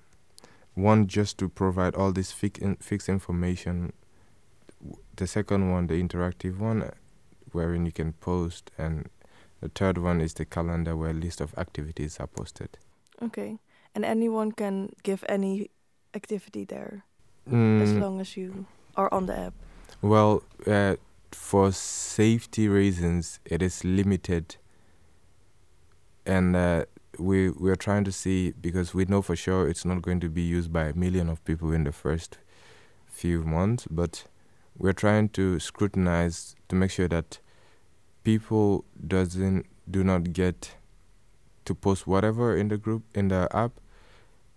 One 0.75 1.07
just 1.07 1.39
to 1.39 1.49
provide 1.49 1.95
all 1.95 2.13
this 2.13 2.35
in- 2.61 2.77
fixed 2.77 3.09
information 3.09 3.93
the 5.17 5.27
second 5.27 5.71
one, 5.71 5.87
the 5.87 6.03
interactive 6.03 6.59
one, 6.59 6.91
wherein 7.53 7.87
you 7.87 7.93
can 7.93 8.13
post, 8.15 8.71
and 8.79 9.09
the 9.61 9.69
third 9.69 9.99
one 9.99 10.21
is 10.21 10.35
the 10.35 10.45
calendar 10.45 10.97
where 10.97 11.11
a 11.11 11.15
list 11.15 11.41
of 11.41 11.57
activities 11.57 12.19
are 12.19 12.27
posted. 12.27 12.79
Okay, 13.23 13.59
and 13.95 14.05
anyone 14.05 14.53
can 14.53 14.91
give 15.03 15.25
any 15.29 15.71
activity 16.15 16.65
there, 16.65 17.05
mm. 17.49 17.83
as 17.83 17.93
long 17.93 18.21
as 18.21 18.37
you 18.37 18.67
are 18.97 19.13
on 19.13 19.27
the 19.27 19.39
app. 19.39 19.55
Well, 20.01 20.43
uh, 20.67 20.97
for 21.31 21.73
safety 21.73 22.69
reasons, 22.69 23.39
it 23.45 23.63
is 23.63 23.85
limited, 23.85 24.57
and 26.27 26.57
uh, 26.57 26.85
we 27.19 27.51
we 27.51 27.71
are 27.71 27.77
trying 27.77 28.05
to 28.05 28.13
see 28.13 28.53
because 28.61 28.95
we 28.95 29.05
know 29.05 29.23
for 29.23 29.37
sure 29.37 29.69
it's 29.69 29.85
not 29.85 30.03
going 30.03 30.21
to 30.21 30.29
be 30.29 30.43
used 30.43 30.73
by 30.73 30.85
a 30.85 30.95
million 30.95 31.29
of 31.29 31.45
people 31.45 31.73
in 31.73 31.85
the 31.85 31.93
first 31.93 32.39
few 33.07 33.43
months, 33.43 33.87
but 33.91 34.25
we're 34.77 34.93
trying 34.93 35.29
to 35.31 35.59
scrutinize 35.59 36.57
to 36.69 36.77
make 36.77 36.91
sure 36.91 37.09
that 37.09 37.39
people 38.25 38.85
doesn't 39.07 39.67
do 39.91 40.05
not 40.05 40.33
get 40.33 40.77
to 41.65 41.75
post 41.75 42.07
whatever 42.07 42.57
in 42.57 42.69
the 42.69 42.77
group 42.77 43.03
in 43.15 43.29
the 43.29 43.49
app 43.53 43.73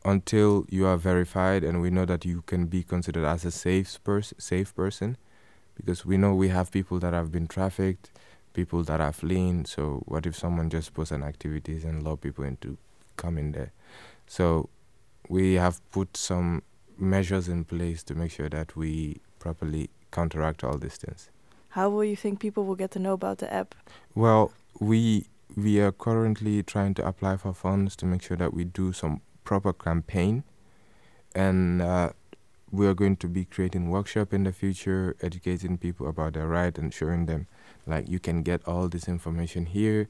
until 0.04 0.66
you 0.70 0.86
are 0.86 0.98
verified 0.98 1.64
and 1.64 1.82
we 1.82 1.90
know 1.90 2.06
that 2.06 2.26
you 2.26 2.44
can 2.44 2.68
be 2.68 2.84
considered 2.84 3.26
as 3.26 3.44
a 3.44 3.52
safe 3.52 4.00
pers- 4.04 4.34
safe 4.38 4.76
person. 4.76 5.18
Because 5.76 6.06
we 6.06 6.18
know 6.18 6.34
we 6.34 6.50
have 6.50 6.72
people 6.72 7.00
that 7.00 7.14
have 7.14 7.32
been 7.32 7.48
trafficked 7.48 8.12
people 8.54 8.84
that 8.84 9.02
are 9.02 9.12
fleeing 9.12 9.66
so 9.66 10.02
what 10.06 10.26
if 10.26 10.34
someone 10.34 10.70
just 10.70 10.94
posts 10.94 11.12
an 11.12 11.22
activities 11.22 11.84
and 11.84 12.02
allow 12.02 12.16
people 12.16 12.44
into 12.44 12.78
come 13.18 13.38
in 13.38 13.52
there? 13.52 13.72
So 14.28 14.70
we 15.30 15.56
have 15.56 15.82
put 15.92 16.16
some 16.16 16.64
measures 16.98 17.50
in 17.50 17.66
place 17.66 18.02
to 18.04 18.16
make 18.16 18.32
sure 18.32 18.50
that 18.50 18.76
we 18.76 19.18
properly 19.40 19.90
counteract 20.16 20.64
all 20.64 20.78
these 20.78 20.98
things. 20.98 21.30
How 21.70 21.90
will 21.90 22.06
you 22.06 22.16
think 22.16 22.40
people 22.40 22.64
will 22.66 22.80
get 22.84 22.92
to 22.92 23.00
know 23.00 23.14
about 23.14 23.38
the 23.40 23.50
app? 23.54 23.76
Well, 24.14 24.52
we 24.80 25.00
we 25.56 25.80
are 25.80 25.92
currently 25.92 26.64
trying 26.64 26.94
to 26.96 27.08
apply 27.08 27.38
for 27.38 27.54
funds 27.54 27.96
to 27.98 28.06
make 28.06 28.22
sure 28.22 28.38
that 28.38 28.54
we 28.54 28.64
do 28.64 28.94
some 28.94 29.22
proper 29.44 29.74
campaign, 29.74 30.44
and 31.34 31.82
uh, 31.82 32.10
we 32.72 32.88
are 32.88 32.94
going 32.94 33.16
to 33.18 33.28
be 33.28 33.46
creating 33.46 33.90
workshop 33.90 34.34
in 34.34 34.44
the 34.44 34.52
future, 34.52 35.16
educating 35.22 35.78
people 35.78 36.08
about 36.08 36.34
their 36.34 36.48
right 36.48 36.78
and 36.78 36.94
showing 36.94 37.26
them 37.26 37.48
like 37.86 38.10
you 38.10 38.20
can 38.20 38.42
get 38.42 38.68
all 38.68 38.88
this 38.88 39.08
information 39.08 39.66
here, 39.68 40.10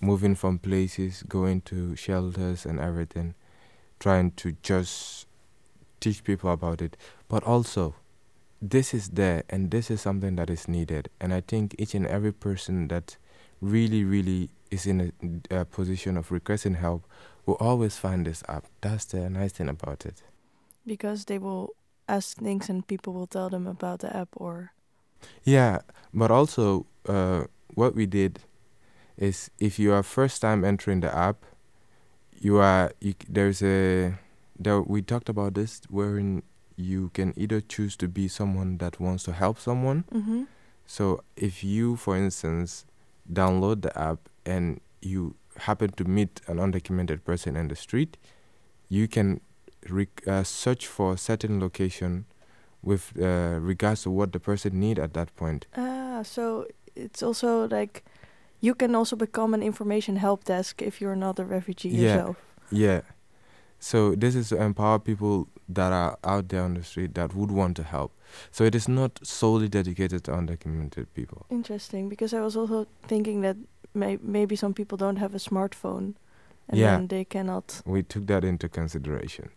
moving 0.00 0.34
from 0.34 0.58
places, 0.58 1.22
going 1.28 1.60
to 1.62 1.96
shelters 1.96 2.66
and 2.66 2.78
everything, 2.78 3.34
trying 3.98 4.30
to 4.32 4.56
just 4.62 5.26
teach 6.00 6.22
people 6.22 6.50
about 6.52 6.82
it, 6.82 6.96
but 7.28 7.42
also 7.44 7.94
this 8.60 8.92
is 8.92 9.10
there 9.10 9.44
and 9.48 9.70
this 9.70 9.90
is 9.90 10.00
something 10.00 10.36
that 10.36 10.50
is 10.50 10.68
needed. 10.68 11.10
And 11.20 11.32
i 11.32 11.40
think 11.40 11.74
each 11.78 11.94
and 11.94 12.06
every 12.06 12.32
person 12.32 12.88
that 12.88 13.16
really 13.60 14.04
really 14.04 14.50
is 14.70 14.86
in 14.86 15.12
a, 15.50 15.60
a, 15.60 15.64
position 15.64 16.16
of 16.16 16.30
requesting 16.30 16.74
help 16.74 17.04
will 17.46 17.56
always 17.60 17.96
find 17.96 18.26
this 18.26 18.42
app. 18.48 18.66
That's 18.80 19.06
the 19.06 19.28
nice 19.30 19.52
thing 19.52 19.68
about 19.68 20.04
it. 20.06 20.22
Because 20.86 21.24
they 21.24 21.38
will 21.38 21.70
ask 22.08 22.38
things 22.38 22.68
and 22.68 22.86
people 22.86 23.12
will 23.12 23.26
tell 23.26 23.48
them 23.50 23.66
about 23.66 24.00
the 24.00 24.16
app 24.16 24.28
or 24.36 24.72
yeah 25.44 25.78
but 26.14 26.30
also 26.30 26.86
uh, 27.06 27.44
what 27.74 27.94
we 27.94 28.06
did 28.06 28.40
is 29.16 29.50
if 29.58 29.78
you 29.78 29.92
are 29.92 30.02
first 30.02 30.40
time 30.40 30.64
entering 30.64 31.00
the 31.00 31.14
app 31.14 31.44
you 32.40 32.56
are 32.56 32.92
you, 33.00 33.14
there's 33.28 33.62
a 33.62 34.14
there 34.58 34.80
we 34.80 35.02
talked 35.02 35.28
about 35.28 35.54
this 35.54 35.82
wherein 35.90 36.42
you 36.78 37.10
can 37.12 37.34
either 37.36 37.60
choose 37.60 37.96
to 37.96 38.08
be 38.08 38.28
someone 38.28 38.78
that 38.78 39.00
wants 39.00 39.24
to 39.24 39.32
help 39.32 39.58
someone. 39.58 40.04
Mm-hmm. 40.14 40.44
So 40.86 41.22
if 41.36 41.64
you, 41.64 41.96
for 41.96 42.16
instance, 42.16 42.86
download 43.30 43.82
the 43.82 43.98
app 43.98 44.28
and 44.46 44.80
you 45.02 45.34
happen 45.58 45.90
to 45.90 46.04
meet 46.04 46.40
an 46.46 46.58
undocumented 46.58 47.24
person 47.24 47.56
in 47.56 47.68
the 47.68 47.76
street, 47.76 48.16
you 48.88 49.08
can 49.08 49.40
rec- 49.88 50.26
uh, 50.26 50.44
search 50.44 50.86
for 50.86 51.14
a 51.14 51.18
certain 51.18 51.60
location 51.60 52.26
with 52.82 53.12
uh, 53.20 53.58
regards 53.60 54.02
to 54.02 54.10
what 54.10 54.32
the 54.32 54.40
person 54.40 54.78
need 54.78 54.98
at 54.98 55.14
that 55.14 55.34
point. 55.34 55.66
Ah, 55.76 56.22
so 56.22 56.66
it's 56.94 57.22
also 57.22 57.66
like 57.66 58.04
you 58.60 58.74
can 58.74 58.94
also 58.94 59.16
become 59.16 59.52
an 59.52 59.62
information 59.62 60.16
help 60.16 60.44
desk 60.44 60.80
if 60.80 61.00
you're 61.00 61.16
not 61.16 61.38
a 61.40 61.44
refugee 61.44 61.88
yeah. 61.88 62.14
yourself. 62.14 62.36
Yeah. 62.70 63.00
So 63.78 64.14
this 64.14 64.34
is 64.34 64.48
to 64.48 64.60
empower 64.60 64.98
people 64.98 65.48
that 65.68 65.92
are 65.92 66.18
out 66.24 66.48
there 66.48 66.62
on 66.62 66.74
the 66.74 66.82
street 66.82 67.14
that 67.14 67.34
would 67.34 67.50
want 67.50 67.76
to 67.76 67.82
help. 67.82 68.12
So 68.50 68.64
it 68.64 68.74
is 68.74 68.88
not 68.88 69.20
solely 69.22 69.68
dedicated 69.68 70.24
to 70.24 70.32
undocumented 70.32 71.06
people. 71.14 71.46
Interesting, 71.50 72.08
because 72.08 72.34
I 72.34 72.40
was 72.40 72.56
also 72.56 72.86
thinking 73.06 73.42
that 73.42 73.56
may 73.94 74.18
maybe 74.20 74.56
some 74.56 74.74
people 74.74 74.98
don't 74.98 75.16
have 75.16 75.34
a 75.34 75.38
smartphone, 75.38 76.14
and 76.68 76.78
yeah. 76.78 76.96
then 76.96 77.06
they 77.06 77.24
cannot. 77.24 77.82
We 77.86 78.02
took 78.02 78.26
that 78.26 78.44
into 78.44 78.68
consideration. 78.68 79.50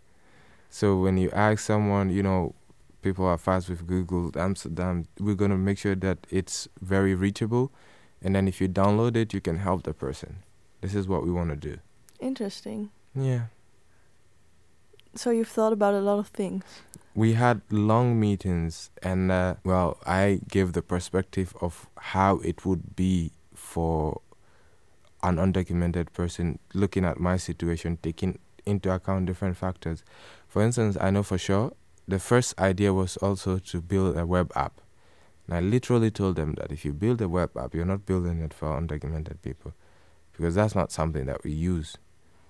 So 0.69 0.97
when 0.97 1.17
you 1.17 1.29
ask 1.31 1.59
someone, 1.59 2.09
you 2.11 2.23
know, 2.23 2.55
people 3.01 3.25
are 3.25 3.37
fast 3.37 3.69
with 3.69 3.87
Google 3.87 4.31
Amsterdam. 4.39 5.07
We're 5.19 5.35
gonna 5.35 5.57
make 5.57 5.77
sure 5.77 5.95
that 5.95 6.19
it's 6.29 6.67
very 6.79 7.15
reachable, 7.15 7.71
and 8.21 8.35
then 8.35 8.47
if 8.47 8.61
you 8.61 8.69
download 8.69 9.15
it, 9.15 9.33
you 9.33 9.41
can 9.41 9.57
help 9.57 9.83
the 9.83 9.93
person. 9.93 10.43
This 10.79 10.95
is 10.95 11.07
what 11.07 11.23
we 11.23 11.31
want 11.31 11.49
to 11.49 11.55
do. 11.55 11.79
Interesting. 12.19 12.91
Yeah 13.15 13.47
So 15.15 15.29
you've 15.31 15.49
thought 15.49 15.73
about 15.73 15.93
a 15.93 15.99
lot 15.99 16.19
of 16.19 16.27
things. 16.27 16.63
We 17.13 17.33
had 17.33 17.61
long 17.69 18.19
meetings, 18.19 18.89
and 19.03 19.31
uh, 19.31 19.55
well, 19.65 19.97
I 20.05 20.39
gave 20.47 20.71
the 20.71 20.81
perspective 20.81 21.53
of 21.59 21.87
how 21.97 22.37
it 22.37 22.65
would 22.65 22.95
be 22.95 23.33
for 23.53 24.21
an 25.21 25.35
undocumented 25.35 26.13
person 26.13 26.59
looking 26.73 27.03
at 27.03 27.19
my 27.19 27.35
situation, 27.37 27.97
taking 28.01 28.39
into 28.65 28.91
account 28.91 29.25
different 29.25 29.57
factors. 29.57 30.03
For 30.47 30.61
instance, 30.61 30.97
I 30.99 31.11
know 31.11 31.23
for 31.23 31.37
sure 31.37 31.73
the 32.07 32.19
first 32.19 32.59
idea 32.59 32.93
was 32.93 33.17
also 33.17 33.57
to 33.57 33.81
build 33.81 34.17
a 34.17 34.25
web 34.25 34.51
app. 34.55 34.81
And 35.47 35.55
I 35.55 35.59
literally 35.59 36.11
told 36.11 36.35
them 36.35 36.53
that 36.53 36.71
if 36.71 36.85
you 36.85 36.93
build 36.93 37.21
a 37.21 37.29
web 37.29 37.55
app, 37.57 37.73
you're 37.73 37.85
not 37.85 38.05
building 38.05 38.39
it 38.39 38.53
for 38.53 38.69
undocumented 38.69 39.41
people 39.41 39.73
because 40.31 40.55
that's 40.55 40.75
not 40.75 40.91
something 40.91 41.25
that 41.25 41.43
we 41.43 41.51
use. 41.51 41.97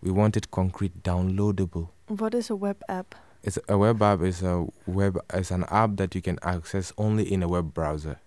We 0.02 0.12
want 0.12 0.38
it 0.38 0.52
concrete, 0.52 1.04
downloadable. 1.04 1.90
What 2.20 2.34
is 2.36 2.50
a 2.50 2.56
web 2.56 2.82
app? 2.90 3.16
It's 3.44 3.58
a 3.68 3.78
web 3.78 4.02
app 4.02 4.22
is 4.22 4.44
a 4.44 4.68
web 4.86 5.18
is 5.34 5.50
an 5.52 5.64
app 5.72 5.96
that 5.96 6.14
you 6.14 6.22
can 6.22 6.38
access 6.44 6.92
only 6.98 7.24
in 7.32 7.42
a 7.42 7.48
web 7.48 7.74
browser. 7.74 8.20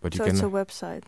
But 0.00 0.14
so 0.14 0.24
you 0.24 0.30
it's 0.30 0.40
can 0.40 0.48
a 0.48 0.52
website. 0.52 1.04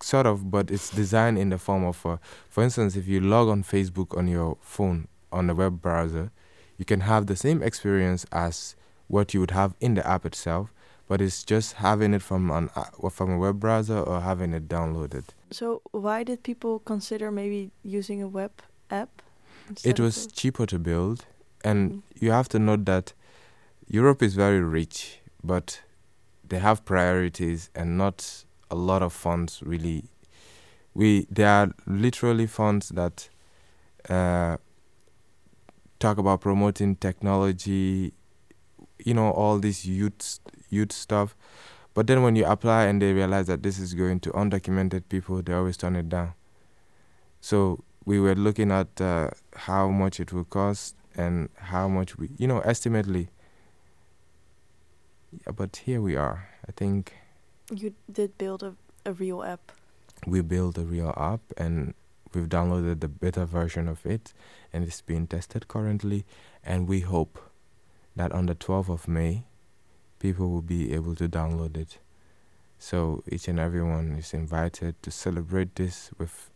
sort 0.00 0.26
of 0.26 0.50
but 0.50 0.70
it's 0.70 0.90
designed 0.90 1.38
in 1.38 1.48
the 1.50 1.58
form 1.58 1.84
of 1.84 2.04
uh, 2.06 2.16
for 2.48 2.62
instance 2.62 2.94
if 2.96 3.08
you 3.08 3.20
log 3.20 3.48
on 3.48 3.64
facebook 3.64 4.16
on 4.16 4.28
your 4.28 4.56
phone 4.60 5.08
on 5.32 5.48
the 5.48 5.54
web 5.54 5.82
browser 5.82 6.30
you 6.76 6.84
can 6.84 7.00
have 7.00 7.26
the 7.26 7.34
same 7.34 7.62
experience 7.64 8.24
as 8.30 8.76
what 9.08 9.34
you 9.34 9.40
would 9.40 9.50
have 9.50 9.74
in 9.80 9.94
the 9.94 10.06
app 10.06 10.24
itself 10.24 10.72
but 11.08 11.20
it's 11.20 11.42
just 11.42 11.72
having 11.74 12.14
it 12.14 12.22
from 12.22 12.48
an 12.50 12.70
uh, 12.76 13.08
from 13.10 13.30
a 13.32 13.38
web 13.38 13.58
browser 13.58 13.98
or 13.98 14.20
having 14.20 14.54
it 14.54 14.68
downloaded 14.68 15.24
So 15.50 15.80
why 15.90 16.22
did 16.22 16.42
people 16.44 16.78
consider 16.78 17.30
maybe 17.32 17.70
using 17.82 18.22
a 18.22 18.28
web 18.28 18.52
app? 18.90 19.22
It 19.84 20.00
was 20.00 20.26
cheaper 20.26 20.66
to 20.66 20.78
build. 20.78 21.24
And 21.64 21.90
Mm. 21.92 22.02
you 22.20 22.30
have 22.30 22.48
to 22.50 22.58
note 22.58 22.84
that 22.86 23.12
europe 23.90 24.22
is 24.22 24.34
very 24.34 24.60
rich 24.60 25.20
but 25.42 25.80
they 26.46 26.58
have 26.58 26.84
priorities 26.84 27.70
and 27.74 27.96
not 27.98 28.44
a 28.70 28.74
lot 28.74 29.02
of 29.02 29.12
funds 29.12 29.62
really. 29.64 30.04
We 30.94 31.26
there 31.30 31.48
are 31.48 31.72
literally 31.86 32.46
funds 32.46 32.88
that 32.90 33.28
uh, 34.08 34.56
talk 35.98 36.18
about 36.18 36.40
promoting 36.40 36.96
technology 36.96 38.12
you 39.04 39.14
know 39.14 39.30
all 39.30 39.58
this 39.58 39.84
youth 39.86 40.40
youth 40.70 40.92
stuff. 40.92 41.34
But 41.94 42.06
then 42.06 42.22
when 42.22 42.36
you 42.36 42.44
apply 42.46 42.84
and 42.84 43.00
they 43.02 43.12
realize 43.12 43.46
that 43.46 43.62
this 43.62 43.78
is 43.78 43.94
going 43.94 44.20
to 44.20 44.30
undocumented 44.30 45.08
people 45.08 45.42
they 45.42 45.52
always 45.52 45.76
turn 45.76 45.96
it 45.96 46.08
down. 46.08 46.34
So 47.40 47.84
we 48.08 48.18
were 48.18 48.34
looking 48.34 48.70
at 48.72 49.00
uh, 49.00 49.28
how 49.68 49.84
much 50.02 50.18
it 50.18 50.32
will 50.32 50.48
cost 50.58 50.94
and 51.14 51.48
how 51.72 51.86
much 51.88 52.16
we 52.18 52.30
you 52.38 52.48
know 52.50 52.60
estimately 52.60 53.28
yeah, 55.32 55.52
but 55.52 55.76
here 55.84 56.00
we 56.00 56.16
are. 56.16 56.48
I 56.66 56.72
think 56.72 57.14
you 57.70 57.94
did 58.10 58.38
build 58.38 58.62
a, 58.62 58.74
a 59.04 59.12
real 59.12 59.42
app. 59.42 59.72
we 60.26 60.40
built 60.40 60.78
a 60.78 60.84
real 60.84 61.14
app 61.16 61.40
and 61.56 61.94
we've 62.34 62.48
downloaded 62.48 63.00
the 63.00 63.08
beta 63.08 63.44
version 63.46 63.88
of 63.88 64.04
it 64.06 64.32
and 64.72 64.84
it's 64.84 65.00
being 65.00 65.26
tested 65.26 65.68
currently. 65.68 66.24
And 66.64 66.88
we 66.88 67.00
hope 67.00 67.38
that 68.16 68.32
on 68.32 68.46
the 68.46 68.54
12th 68.54 68.88
of 68.88 69.08
may 69.08 69.44
people 70.18 70.50
will 70.50 70.62
be 70.62 70.92
able 70.94 71.14
to 71.16 71.28
download 71.28 71.76
it. 71.76 71.98
So 72.78 73.22
each 73.30 73.48
and 73.48 73.58
everyone 73.58 74.16
is 74.18 74.32
invited 74.32 75.00
to 75.02 75.10
celebrate 75.10 75.76
this 75.76 76.10
with 76.18 76.50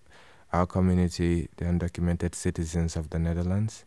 our 0.52 0.66
community 0.66 1.48
the 1.56 1.64
undocumented 1.64 2.34
citizens 2.34 2.96
of 2.96 3.10
the 3.10 3.18
netherlands 3.18 3.84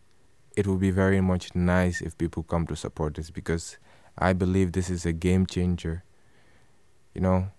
it 0.56 0.66
would 0.66 0.80
be 0.80 0.92
very 0.92 1.22
much 1.22 1.54
nice 1.54 2.02
if 2.02 2.18
people 2.18 2.44
come 2.44 2.66
to 2.66 2.76
support 2.76 3.16
this 3.16 3.30
because 3.30 3.78
i 4.18 4.34
believe 4.34 4.72
this 4.72 4.90
is 4.90 5.06
a 5.06 5.14
game 5.14 5.46
changer 5.46 6.04
you 7.14 7.22
know 7.22 7.50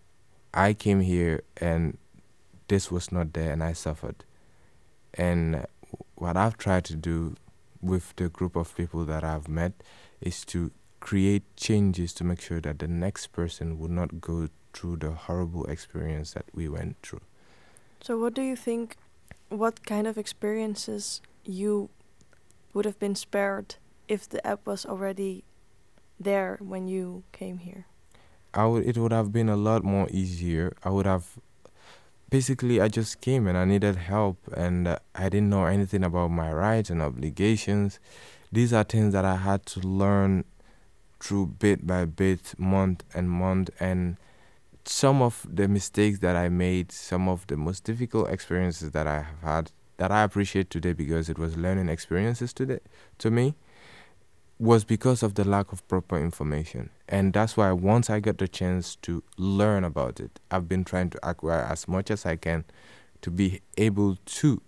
I 0.56 0.72
came 0.72 1.02
here 1.02 1.42
and 1.58 1.98
this 2.68 2.90
was 2.90 3.12
not 3.12 3.34
there 3.34 3.52
and 3.52 3.62
I 3.62 3.74
suffered. 3.74 4.24
And 5.12 5.66
what 6.14 6.38
I've 6.38 6.56
tried 6.56 6.86
to 6.86 6.94
do 6.96 7.36
with 7.82 8.16
the 8.16 8.30
group 8.30 8.56
of 8.56 8.74
people 8.74 9.04
that 9.04 9.22
I've 9.22 9.48
met 9.48 9.72
is 10.22 10.46
to 10.46 10.70
create 10.98 11.42
changes 11.56 12.14
to 12.14 12.24
make 12.24 12.40
sure 12.40 12.62
that 12.62 12.78
the 12.78 12.88
next 12.88 13.28
person 13.28 13.78
would 13.78 13.90
not 13.90 14.22
go 14.22 14.48
through 14.72 14.96
the 14.96 15.10
horrible 15.10 15.66
experience 15.66 16.32
that 16.32 16.46
we 16.54 16.70
went 16.70 16.96
through. 17.02 17.20
So 18.00 18.18
what 18.18 18.32
do 18.32 18.40
you 18.40 18.56
think? 18.56 18.96
What 19.48 19.86
kind 19.86 20.06
of 20.06 20.18
experiences 20.18 21.20
you 21.44 21.90
would 22.72 22.84
have 22.84 22.98
been 22.98 23.14
spared 23.14 23.76
if 24.08 24.28
the 24.28 24.44
app 24.46 24.66
was 24.66 24.84
already 24.84 25.44
there 26.18 26.58
when 26.60 26.88
you 26.88 27.24
came 27.32 27.58
here? 27.58 27.86
I 28.54 28.66
would 28.66 28.86
it 28.86 28.96
would 28.96 29.12
have 29.12 29.32
been 29.32 29.48
a 29.48 29.56
lot 29.56 29.84
more 29.84 30.08
easier. 30.10 30.74
I 30.84 30.90
would 30.90 31.06
have 31.06 31.38
basically 32.30 32.80
I 32.80 32.88
just 32.88 33.20
came 33.20 33.46
and 33.46 33.56
I 33.56 33.64
needed 33.64 33.96
help 33.96 34.38
and 34.54 34.88
uh, 34.88 34.98
I 35.14 35.28
didn't 35.28 35.50
know 35.50 35.66
anything 35.66 36.04
about 36.04 36.30
my 36.30 36.52
rights 36.52 36.90
and 36.90 37.02
obligations. 37.02 37.98
These 38.50 38.72
are 38.72 38.84
things 38.84 39.12
that 39.12 39.24
I 39.24 39.36
had 39.36 39.66
to 39.66 39.80
learn 39.80 40.44
through 41.20 41.46
bit 41.58 41.86
by 41.86 42.04
bit, 42.04 42.54
month 42.58 43.04
and 43.14 43.30
month 43.30 43.70
and 43.80 44.16
some 44.88 45.20
of 45.20 45.46
the 45.52 45.68
mistakes 45.68 46.20
that 46.20 46.36
I 46.36 46.48
made, 46.48 46.92
some 46.92 47.28
of 47.28 47.46
the 47.48 47.56
most 47.56 47.84
difficult 47.84 48.30
experiences 48.30 48.92
that 48.92 49.06
I 49.06 49.22
have 49.22 49.42
had 49.42 49.72
that 49.96 50.12
I 50.12 50.22
appreciate 50.22 50.70
today 50.70 50.92
because 50.92 51.28
it 51.28 51.38
was 51.38 51.56
learning 51.56 51.88
experiences 51.88 52.52
today 52.52 52.80
to 53.18 53.30
me 53.30 53.54
was 54.58 54.84
because 54.84 55.22
of 55.22 55.34
the 55.34 55.44
lack 55.44 55.72
of 55.72 55.86
proper 55.86 56.18
information. 56.18 56.90
And 57.08 57.32
that's 57.32 57.56
why 57.56 57.72
once 57.72 58.08
I 58.08 58.20
got 58.20 58.38
the 58.38 58.48
chance 58.48 58.96
to 59.02 59.22
learn 59.36 59.84
about 59.84 60.18
it, 60.18 60.40
I've 60.50 60.68
been 60.68 60.84
trying 60.84 61.10
to 61.10 61.28
acquire 61.28 61.62
as 61.62 61.86
much 61.86 62.10
as 62.10 62.24
I 62.24 62.36
can 62.36 62.64
to 63.22 63.30
be 63.30 63.60
able 63.76 64.16
to 64.24 64.62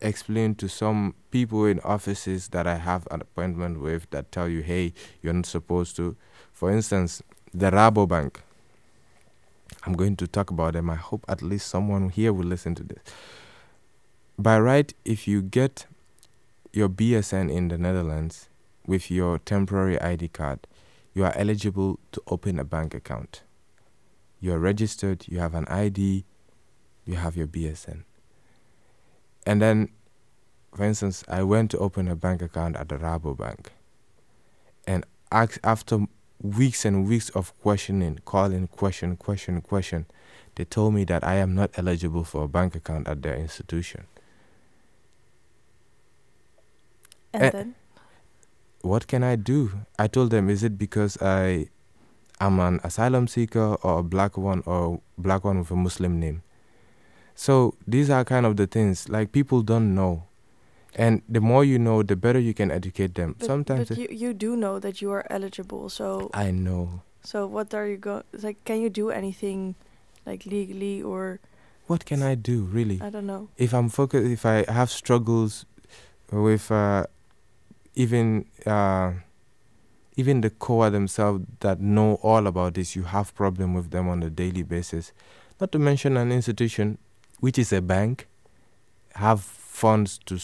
explain 0.00 0.54
to 0.56 0.68
some 0.68 1.14
people 1.30 1.64
in 1.66 1.80
offices 1.80 2.48
that 2.48 2.66
I 2.66 2.76
have 2.76 3.08
an 3.10 3.22
appointment 3.22 3.80
with 3.80 4.08
that 4.10 4.30
tell 4.30 4.48
you, 4.48 4.62
hey, 4.62 4.92
you're 5.20 5.32
not 5.32 5.46
supposed 5.46 5.96
to. 5.96 6.16
For 6.52 6.70
instance, 6.70 7.22
the 7.54 7.70
Rabobank. 7.70 8.36
I'm 9.84 9.94
going 9.94 10.16
to 10.16 10.26
talk 10.26 10.50
about 10.50 10.74
them. 10.74 10.88
I 10.88 10.94
hope 10.94 11.24
at 11.28 11.42
least 11.42 11.68
someone 11.68 12.08
here 12.08 12.32
will 12.32 12.44
listen 12.46 12.74
to 12.76 12.82
this. 12.82 13.02
By 14.38 14.58
right, 14.58 14.92
if 15.04 15.28
you 15.28 15.42
get 15.42 15.86
your 16.72 16.88
BSN 16.88 17.50
in 17.50 17.68
the 17.68 17.76
Netherlands 17.76 18.48
with 18.86 19.10
your 19.10 19.38
temporary 19.38 20.00
ID 20.00 20.28
card, 20.28 20.60
you 21.14 21.24
are 21.24 21.32
eligible 21.36 21.98
to 22.12 22.22
open 22.28 22.58
a 22.58 22.64
bank 22.64 22.94
account. 22.94 23.42
You 24.40 24.54
are 24.54 24.58
registered, 24.58 25.26
you 25.28 25.38
have 25.38 25.54
an 25.54 25.66
ID, 25.66 26.24
you 27.04 27.14
have 27.16 27.36
your 27.36 27.46
BSN. 27.46 28.04
And 29.44 29.60
then, 29.60 29.90
for 30.74 30.84
instance, 30.84 31.22
I 31.28 31.42
went 31.42 31.70
to 31.72 31.78
open 31.78 32.08
a 32.08 32.16
bank 32.16 32.40
account 32.40 32.76
at 32.76 32.88
the 32.88 32.96
Rabobank. 32.96 33.66
And 34.86 35.04
after 35.30 36.06
weeks 36.42 36.84
and 36.84 37.06
weeks 37.08 37.30
of 37.30 37.56
questioning, 37.60 38.20
calling, 38.24 38.66
question, 38.68 39.16
question, 39.16 39.60
question, 39.62 40.06
they 40.56 40.64
told 40.64 40.94
me 40.94 41.04
that 41.04 41.24
I 41.24 41.36
am 41.36 41.54
not 41.54 41.70
eligible 41.78 42.24
for 42.24 42.44
a 42.44 42.48
bank 42.48 42.74
account 42.74 43.08
at 43.08 43.22
their 43.22 43.36
institution. 43.36 44.06
And 47.32 47.42
Eh, 47.44 47.50
then 47.50 47.74
what 48.82 49.06
can 49.06 49.22
I 49.22 49.36
do? 49.36 49.72
I 49.98 50.08
told 50.08 50.30
them, 50.30 50.50
is 50.50 50.62
it 50.62 50.78
because 50.78 51.16
I 51.22 51.68
am 52.40 52.58
an 52.60 52.80
asylum 52.84 53.28
seeker 53.28 53.76
or 53.82 54.00
a 54.00 54.02
black 54.02 54.36
one 54.36 54.62
or 54.66 55.00
black 55.18 55.44
one 55.44 55.58
with 55.60 55.70
a 55.70 55.76
Muslim 55.76 56.18
name? 56.20 56.42
So 57.34 57.74
these 57.86 58.10
are 58.10 58.24
kind 58.24 58.46
of 58.46 58.56
the 58.56 58.66
things 58.66 59.08
like 59.08 59.32
people 59.32 59.62
don't 59.62 59.94
know. 59.94 60.24
And 60.94 61.22
the 61.28 61.40
more 61.40 61.64
you 61.64 61.78
know, 61.78 62.02
the 62.02 62.16
better 62.16 62.38
you 62.38 62.52
can 62.54 62.70
educate 62.70 63.14
them. 63.14 63.34
but, 63.38 63.46
Sometimes 63.46 63.88
but 63.88 63.98
you 63.98 64.08
you 64.10 64.34
do 64.34 64.56
know 64.56 64.78
that 64.78 65.00
you 65.00 65.10
are 65.10 65.24
eligible. 65.30 65.88
So 65.88 66.30
I 66.34 66.50
know. 66.50 67.00
so 67.24 67.46
what 67.46 67.72
are 67.74 67.86
you 67.88 67.96
going? 67.96 68.24
Like, 68.42 68.62
can 68.64 68.80
you 68.82 68.90
do 68.90 69.10
anything, 69.10 69.74
like 70.26 70.44
legally 70.46 71.02
or 71.02 71.40
What 71.86 72.04
can 72.04 72.22
I 72.22 72.34
do, 72.36 72.62
really? 72.62 73.00
I 73.00 73.10
don't 73.10 73.26
know. 73.26 73.48
if 73.56 73.72
I'm 73.74 73.88
focused, 73.88 74.26
if 74.30 74.44
I 74.46 74.64
have 74.70 74.90
struggles 74.90 75.64
with 76.30 76.70
uh, 76.70 77.04
even 77.94 78.44
uh, 78.66 79.12
even 80.16 80.40
the 80.42 80.50
core 80.50 80.90
themselves 80.90 81.44
that 81.60 81.80
know 81.80 82.20
all 82.22 82.46
about 82.46 82.74
this, 82.74 82.94
you 82.96 83.04
have 83.04 83.34
problem 83.34 83.74
with 83.74 83.90
them 83.90 84.08
on 84.08 84.22
a 84.22 84.30
daily 84.30 84.62
basis. 84.62 85.12
Not 85.60 85.72
to 85.72 85.78
mention 85.78 86.16
an 86.16 86.30
institution, 86.32 86.98
which 87.40 87.58
is 87.58 87.72
a 87.72 87.80
bank, 87.80 88.28
have 89.14 89.40
funds 89.40 90.18
to 90.26 90.38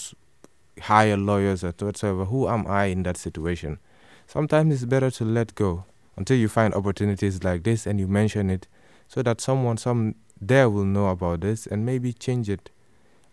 hire 0.81 1.17
lawyers 1.17 1.65
or 1.65 1.73
whatsoever. 1.79 2.25
Who 2.27 2.49
am 2.49 2.67
I 2.67 2.87
in 2.87 3.03
that 3.05 3.17
situation? 3.17 3.79
Sometimes 4.27 4.75
it's 4.75 4.85
better 4.85 5.11
to 5.13 5.25
let 5.25 5.55
go 5.55 5.85
until 6.17 6.37
you 6.37 6.49
find 6.49 6.75
opportunities 6.75 7.45
like 7.45 7.63
this 7.63 7.87
and 7.87 7.99
you 8.01 8.07
mention 8.07 8.51
it, 8.51 8.67
so 9.07 9.23
that 9.23 9.41
someone 9.41 9.77
some 9.77 10.15
there 10.41 10.69
will 10.69 10.85
know 10.85 11.09
about 11.09 11.41
this 11.41 11.67
and 11.67 11.87
maybe 11.87 12.13
change 12.13 12.49
it 12.49 12.71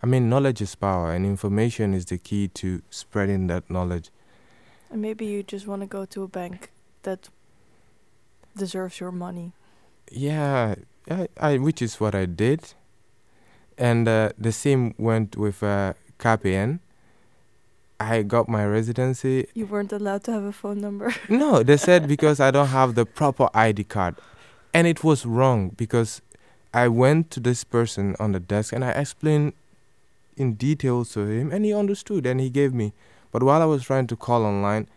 I 0.06 0.08
mean, 0.08 0.30
knowledge 0.30 0.62
is 0.62 0.76
power, 0.76 1.12
and 1.12 1.26
information 1.26 1.96
is 1.96 2.06
the 2.06 2.20
key 2.20 2.48
to 2.50 2.84
spreading 2.92 3.48
that 3.48 3.70
knowledge. 3.72 4.12
And 4.92 5.02
maybe 5.02 5.26
you 5.26 5.42
just 5.42 5.66
want 5.66 5.82
to 5.82 5.88
go 5.88 6.06
to 6.06 6.22
a 6.22 6.28
bank 6.28 6.70
that 7.02 7.30
deserves 8.56 9.00
your 9.00 9.12
money. 9.12 9.54
Yeah, 10.12 10.76
I, 11.10 11.28
I 11.38 11.58
which 11.58 11.82
is 11.82 12.00
what 12.00 12.14
I 12.14 12.26
did, 12.26 12.74
and 13.80 14.08
uh, 14.08 14.30
the 14.38 14.52
same 14.52 14.94
went 15.00 15.36
with 15.38 15.64
uh, 15.64 15.94
KPN. 16.20 16.82
I 18.00 18.24
got 18.24 18.50
my 18.50 18.66
residency. 18.66 19.48
You 19.54 19.66
weren't 19.66 19.94
allowed 19.94 20.24
to 20.26 20.32
have 20.32 20.44
a 20.44 20.52
phone 20.52 20.82
number. 20.82 21.14
no, 21.30 21.64
they 21.64 21.78
said 21.78 22.08
because 22.08 22.40
I 22.40 22.52
don't 22.52 22.68
have 22.68 22.96
the 22.96 23.06
proper 23.06 23.50
ID 23.54 23.86
card, 23.86 24.16
and 24.74 24.86
it 24.86 25.04
was 25.04 25.26
wrong 25.26 25.70
because 25.70 26.22
I 26.74 26.90
went 26.90 27.32
to 27.32 27.40
this 27.40 27.64
person 27.64 28.16
on 28.20 28.34
the 28.34 28.40
desk 28.40 28.74
and 28.74 28.84
I 28.84 28.92
explained 28.92 29.54
in 30.36 30.56
detail 30.56 31.06
to 31.06 31.22
him, 31.22 31.52
and 31.52 31.64
he 31.64 31.74
understood 31.74 32.26
and 32.26 32.40
he 32.42 32.50
gave 32.50 32.74
me. 32.74 32.94
But 33.32 33.44
while 33.44 33.62
I 33.62 33.66
was 33.66 33.84
trying 33.84 34.08
to 34.08 34.16
call 34.16 34.44
online 34.44 34.88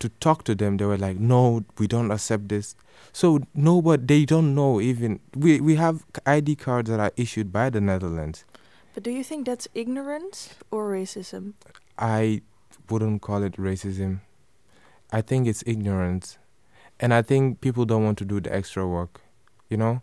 to 0.00 0.08
talk 0.08 0.44
to 0.44 0.54
them, 0.54 0.78
they 0.78 0.84
were 0.84 0.98
like, 0.98 1.18
"No, 1.18 1.64
we 1.78 1.86
don't 1.86 2.10
accept 2.10 2.48
this." 2.48 2.74
So 3.12 3.40
no, 3.54 3.80
but 3.82 4.08
they 4.08 4.24
don't 4.24 4.54
know 4.54 4.80
even. 4.80 5.20
We 5.36 5.60
we 5.60 5.76
have 5.76 6.04
ID 6.26 6.56
cards 6.56 6.90
that 6.90 6.98
are 6.98 7.12
issued 7.16 7.52
by 7.52 7.70
the 7.70 7.80
Netherlands. 7.80 8.44
But 8.94 9.04
do 9.04 9.10
you 9.10 9.22
think 9.22 9.46
that's 9.46 9.68
ignorance 9.74 10.54
or 10.70 10.90
racism? 10.90 11.54
I 12.00 12.40
wouldn't 12.88 13.20
call 13.20 13.42
it 13.42 13.52
racism. 13.52 14.20
I 15.12 15.20
think 15.20 15.46
it's 15.46 15.62
ignorance. 15.66 16.38
And 16.98 17.12
I 17.14 17.22
think 17.22 17.60
people 17.60 17.84
don't 17.84 18.04
want 18.04 18.18
to 18.18 18.24
do 18.24 18.40
the 18.40 18.52
extra 18.54 18.86
work. 18.86 19.20
You 19.68 19.76
know? 19.76 20.02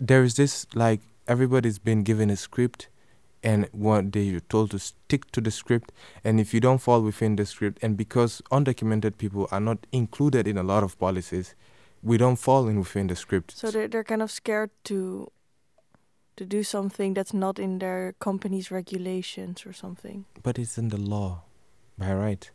There 0.00 0.22
is 0.22 0.36
this 0.36 0.66
like 0.74 1.00
everybody's 1.26 1.78
been 1.78 2.04
given 2.04 2.30
a 2.30 2.36
script 2.36 2.88
and 3.42 3.68
what 3.72 4.12
they're 4.12 4.40
told 4.40 4.70
to 4.70 4.78
stick 4.78 5.30
to 5.30 5.40
the 5.40 5.50
script 5.50 5.92
and 6.24 6.40
if 6.40 6.52
you 6.52 6.58
don't 6.58 6.78
fall 6.78 7.00
within 7.02 7.36
the 7.36 7.46
script 7.46 7.78
and 7.82 7.96
because 7.96 8.42
undocumented 8.50 9.16
people 9.16 9.46
are 9.52 9.60
not 9.60 9.86
included 9.92 10.48
in 10.48 10.58
a 10.58 10.62
lot 10.62 10.82
of 10.82 10.98
policies, 10.98 11.54
we 12.02 12.16
don't 12.16 12.36
fall 12.36 12.66
in 12.68 12.78
within 12.78 13.06
the 13.08 13.16
script. 13.16 13.56
So 13.56 13.70
they're 13.70 13.88
they're 13.88 14.04
kind 14.04 14.22
of 14.22 14.30
scared 14.30 14.70
to 14.84 15.30
to 16.38 16.46
do 16.46 16.62
something 16.62 17.14
that's 17.14 17.34
not 17.34 17.58
in 17.58 17.78
their 17.80 18.14
company's 18.20 18.70
regulations 18.70 19.66
or 19.66 19.72
something. 19.72 20.24
But 20.42 20.58
it's 20.58 20.78
in 20.78 20.88
the 20.88 20.96
law, 20.96 21.42
by 21.98 22.14
right. 22.14 22.50